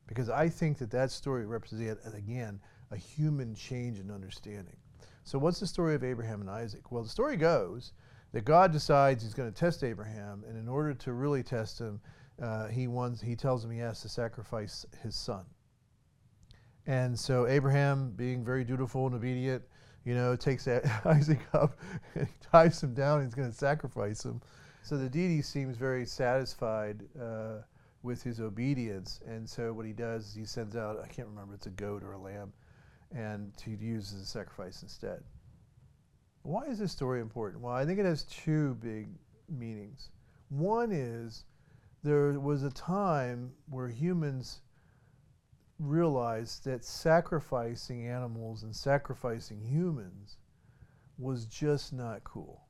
Because 0.07 0.31
I 0.31 0.49
think 0.49 0.79
that 0.79 0.91
that 0.91 1.11
story 1.11 1.45
represents, 1.47 2.07
again, 2.07 2.61
a 2.91 2.97
human 2.97 3.55
change 3.55 4.01
in 4.01 4.11
understanding. 4.11 4.77
So, 5.25 5.39
what's 5.39 5.61
the 5.61 5.67
story 5.67 5.95
of 5.95 6.03
Abraham 6.03 6.41
and 6.41 6.49
Isaac? 6.49 6.91
Well, 6.91 7.03
the 7.03 7.09
story 7.11 7.37
goes 7.37 7.93
that 8.33 8.47
God 8.47 8.73
decides 8.73 9.23
he's 9.23 9.35
going 9.35 9.53
to 9.53 9.59
test 9.59 9.85
Abraham, 9.85 10.45
and 10.49 10.57
in 10.57 10.67
order 10.67 10.95
to 10.95 11.13
really 11.13 11.43
test 11.43 11.79
him, 11.79 12.01
uh, 12.41 12.69
he 12.69 12.87
wants, 12.87 13.21
he 13.21 13.35
tells 13.35 13.65
him 13.65 13.71
he 13.71 13.79
has 13.79 14.01
to 14.03 14.09
sacrifice 14.09 14.87
his 15.03 15.15
son. 15.15 15.45
And 16.87 17.19
so 17.19 17.47
Abraham, 17.47 18.13
being 18.13 18.45
very 18.45 18.65
dutiful 18.65 19.07
and 19.07 19.15
obedient, 19.15 19.63
you 20.05 20.15
know, 20.15 20.35
takes 20.37 20.67
Isaac 21.05 21.41
up 21.53 21.79
and 22.15 22.29
ties 22.53 22.83
him 22.83 22.95
down. 22.95 23.23
He's 23.23 23.35
going 23.35 23.51
to 23.51 23.57
sacrifice 23.57 24.25
him. 24.25 24.41
So 24.83 24.97
the 24.97 25.09
deity 25.09 25.43
seems 25.43 25.77
very 25.77 26.07
satisfied 26.07 27.03
uh, 27.21 27.59
with 28.03 28.23
his 28.23 28.41
obedience. 28.41 29.21
And 29.27 29.49
so 29.49 29.73
what 29.73 29.85
he 29.85 29.93
does 29.93 30.29
is 30.29 30.35
he 30.35 30.45
sends 30.47 30.77
out, 30.77 30.99
I 31.05 31.09
can't 31.09 31.29
remember, 31.29 31.55
it's 31.55 31.67
a 31.67 31.71
goat 31.71 32.03
or 32.03 32.13
a 32.13 32.19
lamb, 32.19 32.53
and 33.15 33.55
to 33.59 33.71
use 33.71 34.15
as 34.15 34.23
a 34.23 34.27
sacrifice 34.27 34.83
instead. 34.83 35.23
Why 36.43 36.65
is 36.65 36.79
this 36.79 36.93
story 36.93 37.21
important? 37.21 37.63
Well, 37.63 37.75
I 37.75 37.85
think 37.85 37.99
it 37.99 38.07
has 38.07 38.23
two 38.25 38.75
big 38.77 39.09
meanings. 39.51 40.09
One 40.49 40.91
is 40.91 41.45
there 42.03 42.39
was 42.39 42.63
a 42.63 42.71
time 42.71 43.53
where 43.69 43.89
humans 43.89 44.61
realized 45.79 46.65
that 46.65 46.85
sacrificing 46.85 48.09
animals 48.09 48.63
and 48.63 48.75
sacrificing 48.75 49.61
humans 49.61 50.37
was 51.19 51.47
just 51.47 51.93
not 51.93 52.25
cool. 52.25 52.63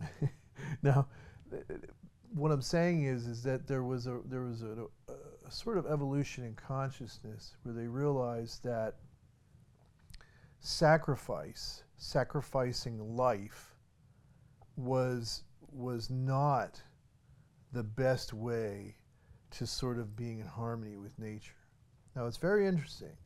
now, 0.82 1.06
what 2.34 2.50
I'm 2.50 2.62
saying 2.62 3.04
is, 3.04 3.26
is 3.26 3.42
that 3.44 3.66
there 3.66 3.82
was 3.82 4.06
a 4.06 4.20
there 4.24 4.42
was 4.42 4.62
a, 4.62 4.86
a, 5.46 5.50
sort 5.50 5.78
of 5.78 5.86
evolution 5.86 6.44
in 6.44 6.54
consciousness 6.54 7.56
where 7.62 7.74
they 7.74 7.86
realized 7.86 8.64
that 8.64 8.96
sacrifice, 10.58 11.84
sacrificing 11.96 13.16
life, 13.16 13.76
was 14.76 15.44
was 15.70 16.10
not 16.10 16.82
the 17.74 17.82
best 17.82 18.32
way 18.32 18.94
to 19.50 19.66
sort 19.66 19.98
of 19.98 20.16
being 20.16 20.38
in 20.38 20.46
harmony 20.46 20.96
with 20.96 21.18
nature. 21.18 21.56
Now 22.16 22.26
it's 22.26 22.36
very 22.36 22.66
interesting 22.66 23.16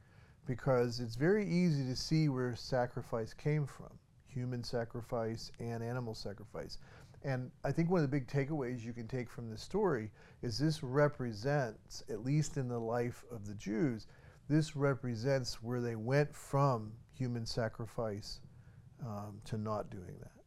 because 0.47 1.01
it's 1.01 1.17
very 1.17 1.47
easy 1.47 1.85
to 1.85 1.95
see 1.95 2.29
where 2.29 2.57
sacrifice 2.57 3.35
came 3.35 3.67
from 3.67 3.91
human 4.27 4.65
sacrifice 4.65 5.53
and 5.59 5.83
animal 5.83 6.15
sacrifice. 6.15 6.79
And 7.25 7.51
I 7.65 7.73
think 7.73 7.91
one 7.91 8.03
of 8.03 8.11
the 8.11 8.17
big 8.17 8.29
takeaways 8.29 8.85
you 8.85 8.93
can 8.93 9.09
take 9.09 9.29
from 9.29 9.51
this 9.51 9.63
story 9.63 10.11
is 10.43 10.59
this 10.59 10.83
represents, 10.83 12.05
at 12.09 12.25
least 12.25 12.57
in 12.57 12.69
the 12.69 12.79
life 12.79 13.25
of 13.31 13.47
the 13.47 13.55
Jews, 13.55 14.07
this 14.49 14.77
represents 14.77 15.63
where 15.63 15.81
they 15.81 15.97
went 15.97 16.35
from 16.35 16.93
human 17.13 17.45
sacrifice 17.45 18.41
um, 19.05 19.41
to 19.45 19.59
not 19.59 19.91
doing 19.91 20.17
that. 20.21 20.38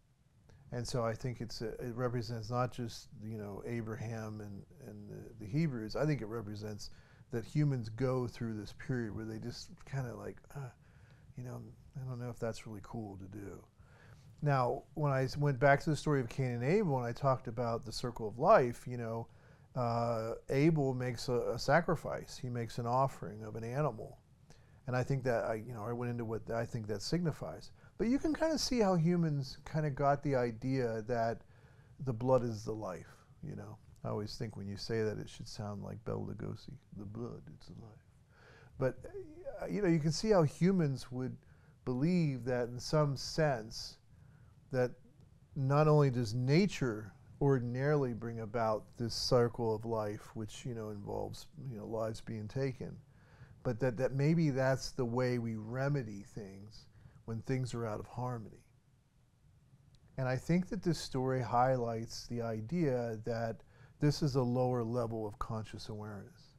And 0.73 0.87
so 0.87 1.03
I 1.03 1.13
think 1.13 1.41
it's 1.41 1.61
a, 1.61 1.69
it 1.69 1.95
represents 1.95 2.49
not 2.49 2.71
just 2.71 3.09
you 3.23 3.37
know 3.37 3.61
Abraham 3.65 4.41
and, 4.41 4.63
and 4.87 5.09
the, 5.09 5.45
the 5.45 5.51
Hebrews. 5.51 5.95
I 5.95 6.05
think 6.05 6.21
it 6.21 6.27
represents 6.27 6.89
that 7.31 7.45
humans 7.45 7.89
go 7.89 8.27
through 8.27 8.53
this 8.53 8.73
period 8.85 9.15
where 9.15 9.25
they 9.25 9.37
just 9.37 9.69
kind 9.85 10.07
of 10.07 10.17
like, 10.17 10.37
uh, 10.55 10.69
you 11.37 11.43
know, 11.43 11.61
I 11.95 12.07
don't 12.07 12.19
know 12.19 12.29
if 12.29 12.39
that's 12.39 12.67
really 12.67 12.81
cool 12.83 13.17
to 13.17 13.25
do. 13.25 13.63
Now, 14.41 14.83
when 14.95 15.11
I 15.11 15.27
went 15.37 15.59
back 15.59 15.81
to 15.81 15.89
the 15.89 15.95
story 15.95 16.19
of 16.19 16.27
Cain 16.27 16.51
and 16.51 16.63
Abel 16.63 16.97
and 16.97 17.05
I 17.05 17.11
talked 17.11 17.47
about 17.47 17.85
the 17.85 17.91
circle 17.91 18.27
of 18.27 18.39
life, 18.39 18.85
you 18.87 18.97
know, 18.97 19.27
uh, 19.75 20.33
Abel 20.49 20.93
makes 20.93 21.29
a, 21.29 21.53
a, 21.53 21.59
sacrifice. 21.59 22.37
He 22.41 22.49
makes 22.49 22.77
an 22.77 22.85
offering 22.85 23.43
of 23.43 23.55
an 23.55 23.63
animal. 23.63 24.17
And 24.87 24.95
I 24.95 25.03
think 25.03 25.23
that, 25.23 25.45
I, 25.45 25.53
you 25.65 25.73
know, 25.73 25.85
I 25.87 25.93
went 25.93 26.11
into 26.11 26.25
what 26.25 26.49
I 26.49 26.65
think 26.65 26.87
that 26.87 27.01
signifies. 27.01 27.71
But 28.01 28.09
you 28.09 28.17
can 28.17 28.33
kind 28.33 28.51
of 28.51 28.59
see 28.59 28.79
how 28.79 28.95
humans 28.95 29.59
kind 29.63 29.85
of 29.85 29.93
got 29.93 30.23
the 30.23 30.35
idea 30.35 31.03
that 31.07 31.41
the 32.03 32.11
blood 32.11 32.43
is 32.43 32.65
the 32.65 32.71
life, 32.71 33.13
you 33.43 33.55
know. 33.55 33.77
I 34.03 34.09
always 34.09 34.35
think 34.37 34.57
when 34.57 34.67
you 34.67 34.75
say 34.75 35.03
that 35.03 35.19
it 35.19 35.29
should 35.29 35.47
sound 35.47 35.83
like 35.83 36.03
Bela 36.03 36.17
Lugosi, 36.17 36.73
the 36.97 37.05
blood, 37.05 37.43
it's 37.53 37.67
the 37.67 37.73
life. 37.73 38.01
But, 38.79 38.97
uh, 39.61 39.67
you 39.67 39.83
know, 39.83 39.87
you 39.87 39.99
can 39.99 40.11
see 40.11 40.31
how 40.31 40.41
humans 40.41 41.11
would 41.11 41.37
believe 41.85 42.43
that 42.45 42.69
in 42.69 42.79
some 42.79 43.15
sense, 43.15 43.97
that 44.71 44.89
not 45.55 45.87
only 45.87 46.09
does 46.09 46.33
nature 46.33 47.13
ordinarily 47.39 48.13
bring 48.13 48.39
about 48.39 48.83
this 48.97 49.13
circle 49.13 49.75
of 49.75 49.85
life, 49.85 50.35
which 50.35 50.65
you 50.65 50.73
know 50.73 50.89
involves 50.89 51.45
you 51.69 51.77
know 51.77 51.85
lives 51.85 52.19
being 52.19 52.47
taken, 52.47 52.97
but 53.61 53.79
that, 53.79 53.95
that 53.97 54.11
maybe 54.11 54.49
that's 54.49 54.89
the 54.89 55.05
way 55.05 55.37
we 55.37 55.55
remedy 55.55 56.25
things 56.33 56.87
when 57.31 57.41
things 57.43 57.73
are 57.73 57.85
out 57.85 57.97
of 57.97 58.05
harmony. 58.07 58.65
And 60.17 60.27
I 60.27 60.35
think 60.35 60.67
that 60.67 60.83
this 60.83 60.99
story 60.99 61.41
highlights 61.41 62.27
the 62.27 62.41
idea 62.41 63.19
that 63.23 63.63
this 64.01 64.21
is 64.21 64.35
a 64.35 64.41
lower 64.41 64.83
level 64.83 65.25
of 65.25 65.39
conscious 65.39 65.87
awareness. 65.87 66.57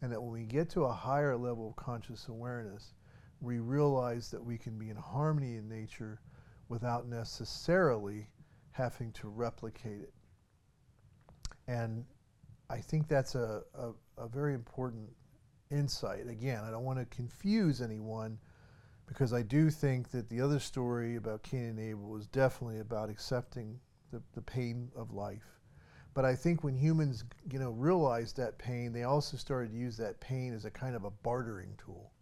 And 0.00 0.10
that 0.10 0.22
when 0.22 0.32
we 0.32 0.46
get 0.46 0.70
to 0.70 0.84
a 0.84 0.92
higher 0.92 1.36
level 1.36 1.68
of 1.68 1.76
conscious 1.76 2.28
awareness, 2.28 2.94
we 3.42 3.58
realize 3.58 4.30
that 4.30 4.42
we 4.42 4.56
can 4.56 4.78
be 4.78 4.88
in 4.88 4.96
harmony 4.96 5.56
in 5.56 5.68
nature 5.68 6.22
without 6.70 7.06
necessarily 7.06 8.26
having 8.70 9.12
to 9.12 9.28
replicate 9.28 10.00
it. 10.00 10.14
And 11.68 12.06
I 12.70 12.78
think 12.78 13.08
that's 13.08 13.34
a, 13.34 13.62
a, 13.74 13.90
a, 14.16 14.26
very 14.26 14.54
important 14.54 15.10
insight. 15.70 16.26
Again, 16.28 16.64
I 16.64 16.70
don't 16.70 16.84
want 16.84 16.98
to 16.98 17.14
confuse 17.14 17.82
anyone 17.82 18.38
because 19.06 19.32
I 19.32 19.42
do 19.42 19.70
think 19.70 20.10
that 20.10 20.28
the 20.28 20.40
other 20.40 20.58
story 20.58 21.16
about 21.16 21.42
Cain 21.42 21.64
and 21.64 21.80
Abel 21.80 22.08
was 22.08 22.26
definitely 22.26 22.80
about 22.80 23.10
accepting 23.10 23.78
the, 24.10 24.22
the 24.34 24.42
pain 24.42 24.90
of 24.96 25.12
life. 25.12 25.60
But 26.14 26.24
I 26.24 26.36
think 26.36 26.62
when 26.62 26.76
humans, 26.76 27.24
you 27.50 27.58
know, 27.58 27.70
realized 27.70 28.36
that 28.36 28.56
pain, 28.58 28.92
they 28.92 29.02
also 29.02 29.36
started 29.36 29.72
to 29.72 29.76
use 29.76 29.96
that 29.96 30.20
pain 30.20 30.54
as 30.54 30.64
a 30.64 30.70
kind 30.70 30.94
of 30.94 31.04
a 31.04 31.10
bartering 31.10 31.74
tool. 31.76 32.12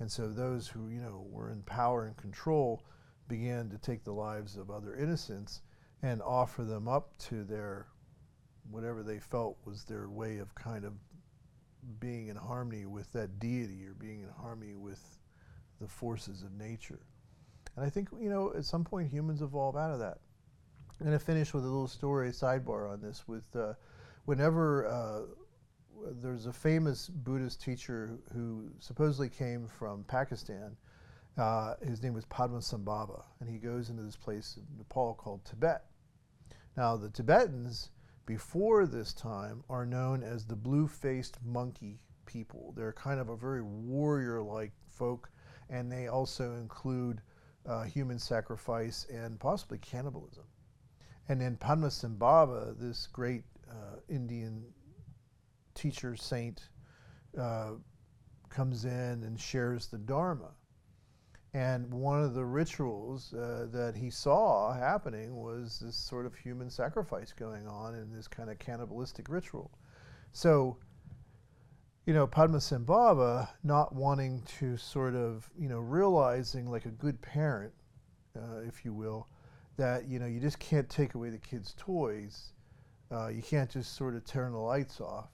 And 0.00 0.10
so 0.10 0.28
those 0.28 0.66
who, 0.66 0.88
you 0.88 1.00
know, 1.00 1.26
were 1.28 1.50
in 1.50 1.62
power 1.62 2.06
and 2.06 2.16
control 2.16 2.82
began 3.28 3.68
to 3.68 3.78
take 3.78 4.04
the 4.04 4.12
lives 4.12 4.56
of 4.56 4.70
other 4.70 4.94
innocents 4.94 5.60
and 6.02 6.22
offer 6.22 6.64
them 6.64 6.88
up 6.88 7.16
to 7.18 7.44
their 7.44 7.88
whatever 8.70 9.02
they 9.02 9.18
felt 9.18 9.58
was 9.64 9.84
their 9.84 10.08
way 10.08 10.38
of 10.38 10.54
kind 10.54 10.84
of 10.84 10.92
being 12.00 12.28
in 12.28 12.36
harmony 12.36 12.86
with 12.86 13.10
that 13.12 13.38
deity 13.38 13.84
or 13.86 13.94
being 13.94 14.22
in 14.22 14.28
harmony 14.40 14.74
with 14.74 15.02
the 15.80 15.88
forces 15.88 16.42
of 16.42 16.52
nature. 16.52 17.00
And 17.76 17.84
I 17.84 17.90
think, 17.90 18.08
you 18.20 18.30
know, 18.30 18.52
at 18.56 18.64
some 18.64 18.84
point 18.84 19.10
humans 19.10 19.42
evolve 19.42 19.76
out 19.76 19.92
of 19.92 20.00
that. 20.00 20.18
I'm 21.00 21.06
going 21.06 21.18
to 21.18 21.24
finish 21.24 21.54
with 21.54 21.64
a 21.64 21.68
little 21.68 21.86
story, 21.86 22.30
sidebar 22.30 22.90
on 22.90 23.00
this. 23.00 23.28
With 23.28 23.54
uh, 23.54 23.74
whenever 24.24 24.86
uh, 24.86 25.20
there's 26.20 26.46
a 26.46 26.52
famous 26.52 27.08
Buddhist 27.08 27.62
teacher 27.62 28.18
who 28.34 28.70
supposedly 28.80 29.28
came 29.28 29.68
from 29.68 30.04
Pakistan, 30.04 30.76
uh, 31.36 31.74
his 31.86 32.02
name 32.02 32.14
was 32.14 32.24
Padmasambhava, 32.24 33.22
and 33.40 33.48
he 33.48 33.58
goes 33.58 33.90
into 33.90 34.02
this 34.02 34.16
place 34.16 34.56
in 34.56 34.64
Nepal 34.76 35.14
called 35.14 35.44
Tibet. 35.44 35.84
Now, 36.76 36.96
the 36.96 37.10
Tibetans, 37.10 37.90
before 38.26 38.86
this 38.86 39.12
time, 39.12 39.62
are 39.70 39.86
known 39.86 40.24
as 40.24 40.44
the 40.44 40.56
blue 40.56 40.88
faced 40.88 41.38
monkey 41.44 42.00
people. 42.26 42.72
They're 42.76 42.92
kind 42.92 43.20
of 43.20 43.28
a 43.28 43.36
very 43.36 43.62
warrior 43.62 44.42
like 44.42 44.72
folk, 44.88 45.30
and 45.70 45.90
they 45.90 46.08
also 46.08 46.54
include 46.54 47.20
uh, 47.66 47.82
human 47.82 48.18
sacrifice 48.18 49.06
and 49.10 49.38
possibly 49.38 49.78
cannibalism. 49.78 50.44
And 51.28 51.40
then 51.40 51.56
Padmasambhava, 51.56 52.78
this 52.78 53.06
great 53.06 53.44
uh, 53.70 54.00
Indian 54.08 54.64
teacher 55.74 56.16
saint, 56.16 56.68
uh, 57.38 57.72
comes 58.48 58.84
in 58.84 59.22
and 59.24 59.38
shares 59.38 59.86
the 59.86 59.98
Dharma. 59.98 60.50
And 61.54 61.92
one 61.92 62.22
of 62.22 62.34
the 62.34 62.44
rituals 62.44 63.32
uh, 63.32 63.66
that 63.72 63.94
he 63.96 64.10
saw 64.10 64.72
happening 64.72 65.36
was 65.36 65.80
this 65.80 65.96
sort 65.96 66.26
of 66.26 66.34
human 66.34 66.70
sacrifice 66.70 67.32
going 67.32 67.66
on 67.66 67.94
in 67.94 68.12
this 68.12 68.28
kind 68.28 68.50
of 68.50 68.58
cannibalistic 68.58 69.28
ritual. 69.28 69.70
So, 70.32 70.76
you 72.08 72.14
know, 72.14 72.26
Padmasambhava 72.26 73.48
not 73.62 73.94
wanting 73.94 74.42
to 74.58 74.76
sort 74.76 75.14
of, 75.14 75.48
you 75.58 75.68
know, 75.68 75.78
realizing 75.78 76.70
like 76.70 76.86
a 76.86 76.90
good 76.90 77.20
parent, 77.20 77.72
uh, 78.36 78.60
if 78.66 78.84
you 78.84 78.92
will, 78.92 79.28
that, 79.76 80.08
you 80.08 80.18
know, 80.18 80.26
you 80.26 80.40
just 80.40 80.58
can't 80.58 80.88
take 80.88 81.14
away 81.14 81.30
the 81.30 81.38
kids' 81.38 81.74
toys. 81.76 82.54
Uh, 83.12 83.28
you 83.28 83.42
can't 83.42 83.70
just 83.70 83.94
sort 83.94 84.14
of 84.14 84.24
turn 84.24 84.52
the 84.52 84.58
lights 84.58 85.00
off 85.00 85.28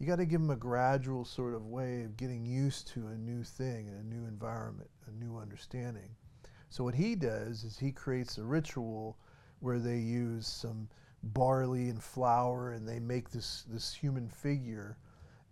you 0.00 0.06
got 0.06 0.16
to 0.16 0.24
give 0.24 0.40
them 0.40 0.50
a 0.50 0.56
gradual 0.56 1.26
sort 1.26 1.54
of 1.54 1.66
way 1.66 2.04
of 2.04 2.16
getting 2.16 2.46
used 2.46 2.88
to 2.88 3.08
a 3.08 3.16
new 3.18 3.44
thing 3.44 3.86
and 3.86 4.00
a 4.00 4.14
new 4.14 4.26
environment, 4.26 4.88
a 5.06 5.22
new 5.22 5.36
understanding. 5.36 6.08
So 6.70 6.84
what 6.84 6.94
he 6.94 7.14
does 7.14 7.64
is 7.64 7.78
he 7.78 7.92
creates 7.92 8.38
a 8.38 8.44
ritual 8.44 9.18
where 9.58 9.78
they 9.78 9.98
use 9.98 10.46
some 10.46 10.88
barley 11.22 11.90
and 11.90 12.02
flour 12.02 12.72
and 12.72 12.88
they 12.88 12.98
make 12.98 13.28
this, 13.28 13.66
this 13.68 13.92
human 13.92 14.26
figure. 14.30 14.96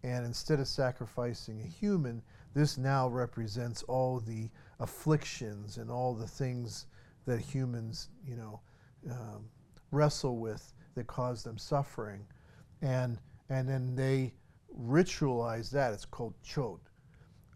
And 0.03 0.25
instead 0.25 0.61
of 0.61 0.69
sacrificing 0.69 1.61
a 1.61 1.67
human, 1.67 2.23
this 2.55 2.79
now 2.79 3.09
represents 3.09 3.83
all 3.85 4.21
the 4.21 4.49
afflictions 4.81 5.77
and 5.77 5.91
all 5.91 6.15
the 6.15 6.27
things 6.27 6.87
that 7.27 7.41
humans, 7.41 8.09
you 8.27 8.37
know, 8.37 8.61
um, 9.11 9.45
wrestle 9.91 10.39
with 10.39 10.73
that 10.95 11.07
cause 11.07 11.43
them 11.43 11.59
suffering. 11.59 12.27
And 12.83 13.19
and 13.51 13.69
then 13.69 13.97
they 13.97 14.35
ritualize 14.79 15.71
that. 15.71 15.93
It's 15.93 16.05
called 16.05 16.35
chod. 16.43 16.81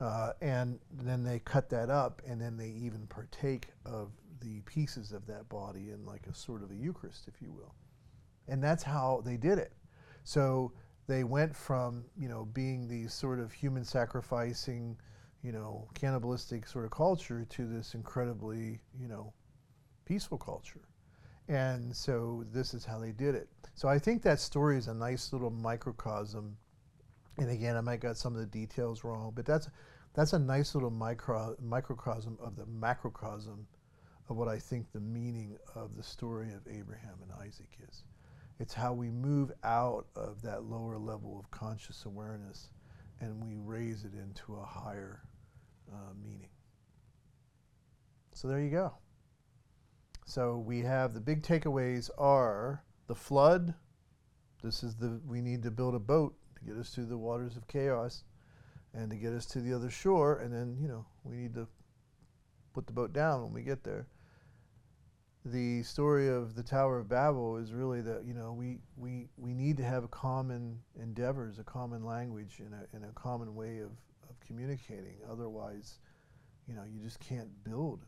Uh, 0.00 0.33
and 0.40 0.81
then 0.90 1.22
they 1.22 1.38
cut 1.40 1.68
that 1.70 1.88
up, 1.88 2.22
and 2.26 2.40
then 2.40 2.57
they 2.57 2.68
even 2.70 3.07
partake 3.07 3.68
of 3.85 4.11
the 4.40 4.61
pieces 4.62 5.12
of 5.12 5.26
that 5.26 5.48
body 5.48 5.90
in 5.90 6.05
like 6.05 6.26
a 6.26 6.35
sort 6.35 6.62
of 6.62 6.72
a 6.72 6.74
Eucharist, 6.74 7.28
if 7.28 7.40
you 7.40 7.52
will. 7.52 7.74
And 8.48 8.62
that's 8.62 8.83
how 8.83 9.22
they 9.24 9.37
did 9.37 9.59
it. 9.59 9.72
So 10.24 10.72
they 11.06 11.24
went 11.24 11.54
from, 11.56 12.04
you 12.16 12.28
know, 12.28 12.44
being 12.44 12.88
these 12.88 13.12
sort 13.12 13.40
of 13.40 13.52
human 13.52 13.84
sacrificing, 13.84 14.96
you 15.42 15.52
know, 15.52 15.88
cannibalistic 15.94 16.66
sort 16.66 16.84
of 16.84 16.90
culture 16.90 17.44
to 17.50 17.66
this 17.66 17.94
incredibly, 17.94 18.80
you 18.98 19.08
know, 19.08 19.32
peaceful 20.04 20.38
culture. 20.38 20.82
And 21.48 21.94
so 21.94 22.44
this 22.52 22.72
is 22.72 22.84
how 22.84 22.98
they 22.98 23.10
did 23.12 23.34
it. 23.34 23.48
So 23.74 23.88
I 23.88 23.98
think 23.98 24.22
that 24.22 24.38
story 24.38 24.78
is 24.78 24.88
a 24.88 24.94
nice 24.94 25.32
little 25.32 25.50
microcosm. 25.50 26.56
And 27.38 27.50
again, 27.50 27.76
I 27.76 27.80
might 27.80 28.00
got 28.00 28.16
some 28.16 28.34
of 28.34 28.40
the 28.40 28.46
details 28.46 29.04
wrong, 29.04 29.32
but 29.34 29.44
that's 29.44 29.68
that's 30.14 30.34
a 30.34 30.38
nice 30.38 30.74
little 30.74 30.90
micro, 30.90 31.56
microcosm 31.60 32.38
of 32.40 32.54
the 32.54 32.66
macrocosm 32.66 33.66
of 34.28 34.36
what 34.36 34.48
I 34.48 34.58
think 34.58 34.92
the 34.92 35.00
meaning 35.00 35.56
of 35.74 35.96
the 35.96 36.02
story 36.02 36.52
of 36.52 36.66
Abraham 36.70 37.14
and 37.22 37.32
Isaac 37.46 37.70
is. 37.88 38.04
It's 38.62 38.75
how 38.75 38.92
we 38.92 39.11
move 39.11 39.51
out 39.64 40.07
of 40.14 40.40
that 40.42 40.62
lower 40.62 40.96
level 40.96 41.37
of 41.37 41.51
conscious 41.51 42.05
awareness 42.05 42.70
and 43.18 43.44
we 43.44 43.57
raise 43.57 44.05
it 44.05 44.12
into 44.14 44.55
a 44.55 44.64
higher 44.64 45.20
uh, 45.92 46.14
meaning. 46.22 46.51
So 48.33 48.46
there 48.46 48.61
you 48.61 48.70
go. 48.70 48.92
So 50.27 50.59
we 50.59 50.79
have 50.83 51.12
the 51.12 51.20
big 51.20 51.42
takeaways 51.42 52.09
are 52.16 52.85
the 53.09 53.16
flood. 53.16 53.75
This 54.62 54.85
is 54.85 54.94
the 54.94 55.20
we 55.27 55.40
need 55.40 55.64
to 55.64 55.72
build 55.72 55.96
a 55.96 55.98
boat 55.98 56.37
to 56.55 56.64
get 56.64 56.77
us 56.77 56.90
through 56.90 57.07
the 57.07 57.18
waters 57.18 57.57
of 57.57 57.66
chaos 57.66 58.22
and 58.94 59.11
to 59.11 59.16
get 59.16 59.33
us 59.33 59.44
to 59.46 59.61
the 59.61 59.75
other 59.75 59.90
shore 59.90 60.38
and 60.38 60.55
then, 60.55 60.77
you 60.81 60.87
know, 60.87 61.05
we 61.25 61.35
need 61.35 61.55
to 61.55 61.66
put 62.75 62.87
the 62.87 62.92
boat 62.92 63.12
down 63.12 63.42
when 63.42 63.53
we 63.53 63.62
get 63.62 63.83
there. 63.83 64.07
The 65.44 65.83
story 65.83 66.28
of 66.28 66.55
the 66.55 66.62
Tower 66.62 67.00
of 67.00 67.09
Babel 67.09 67.57
is 67.57 67.72
really 67.72 68.00
that, 68.02 68.24
you 68.24 68.33
know, 68.33 68.52
we, 68.52 68.78
we, 68.96 69.28
we 69.37 69.52
need 69.52 69.76
to 69.78 69.85
have 69.85 70.09
common 70.12 70.78
endeavors, 71.00 71.59
a 71.59 71.64
common 71.64 72.05
language 72.05 72.61
and 72.61 72.72
a, 72.72 72.87
and 72.94 73.05
a 73.05 73.12
common 73.14 73.57
way 73.57 73.78
of, 73.78 73.90
of 74.31 74.38
communicating. 74.46 75.16
Otherwise, 75.28 75.98
you 76.68 76.74
know, 76.74 76.85
you 76.85 77.00
just 77.02 77.18
can't 77.18 77.48
build 77.64 78.05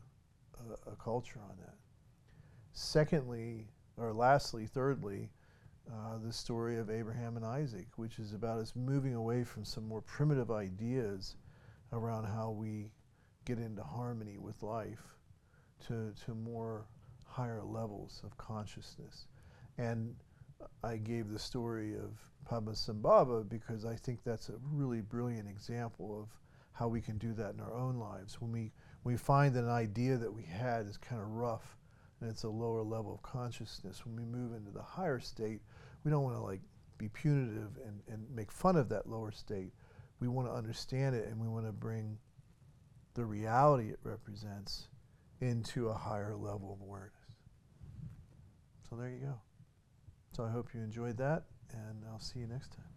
a, 0.69 0.91
a 0.91 0.95
culture 0.95 1.41
on 1.49 1.57
that. 1.57 1.75
Secondly, 2.71 3.67
or 3.97 4.13
lastly, 4.13 4.65
thirdly, 4.65 5.29
uh, 5.91 6.17
the 6.23 6.31
story 6.31 6.77
of 6.77 6.89
Abraham 6.89 7.35
and 7.35 7.45
Isaac, 7.45 7.87
which 7.97 8.17
is 8.17 8.33
about 8.33 8.59
us 8.59 8.73
moving 8.77 9.13
away 9.13 9.43
from 9.43 9.65
some 9.65 9.85
more 9.85 10.01
primitive 10.01 10.51
ideas 10.51 11.35
around 11.91 12.25
how 12.25 12.51
we 12.51 12.91
get 13.43 13.59
into 13.59 13.83
harmony 13.83 14.37
with 14.37 14.63
life 14.63 15.17
to, 15.87 16.13
to 16.25 16.33
more 16.33 16.85
higher 17.35 17.61
levels 17.63 18.21
of 18.23 18.37
consciousness. 18.37 19.27
And 19.77 20.15
I 20.83 20.95
gave 20.95 21.29
the 21.29 21.39
story 21.39 21.93
of 21.95 22.17
Padmasambhava 22.49 23.49
because 23.49 23.85
I 23.85 23.95
think 23.95 24.23
that's 24.23 24.47
a 24.47 24.55
really 24.71 25.01
brilliant 25.01 25.49
example 25.49 26.17
of 26.17 26.29
how 26.71 26.87
we 26.87 27.01
can 27.01 27.17
do 27.17 27.33
that 27.33 27.53
in 27.53 27.59
our 27.59 27.73
own 27.73 27.97
lives. 27.97 28.39
When 28.39 28.53
we, 28.53 28.71
we 29.03 29.17
find 29.17 29.53
that 29.55 29.65
an 29.65 29.69
idea 29.69 30.15
that 30.15 30.33
we 30.33 30.43
had 30.43 30.87
is 30.87 30.97
kind 30.97 31.21
of 31.21 31.27
rough 31.29 31.77
and 32.21 32.29
it's 32.29 32.43
a 32.43 32.49
lower 32.49 32.83
level 32.83 33.13
of 33.13 33.21
consciousness, 33.21 34.05
when 34.05 34.15
we 34.15 34.23
move 34.23 34.55
into 34.55 34.71
the 34.71 34.81
higher 34.81 35.19
state, 35.19 35.61
we 36.03 36.11
don't 36.11 36.23
want 36.23 36.37
to 36.37 36.41
like 36.41 36.61
be 36.97 37.09
punitive 37.09 37.77
and, 37.85 38.01
and 38.07 38.23
make 38.33 38.51
fun 38.51 38.77
of 38.77 38.87
that 38.89 39.09
lower 39.09 39.31
state. 39.31 39.73
We 40.21 40.29
want 40.29 40.47
to 40.47 40.53
understand 40.53 41.15
it 41.15 41.27
and 41.27 41.39
we 41.39 41.49
want 41.49 41.65
to 41.65 41.73
bring 41.73 42.17
the 43.13 43.25
reality 43.25 43.89
it 43.89 43.99
represents 44.03 44.87
into 45.41 45.89
a 45.89 45.93
higher 45.93 46.35
level 46.35 46.71
of 46.73 46.81
awareness. 46.81 47.14
So 48.89 48.95
there 48.95 49.09
you 49.09 49.19
go. 49.19 49.35
So 50.33 50.43
I 50.43 50.51
hope 50.51 50.73
you 50.73 50.81
enjoyed 50.81 51.17
that, 51.17 51.43
and 51.71 52.03
I'll 52.11 52.19
see 52.19 52.39
you 52.39 52.47
next 52.47 52.71
time. 52.71 52.94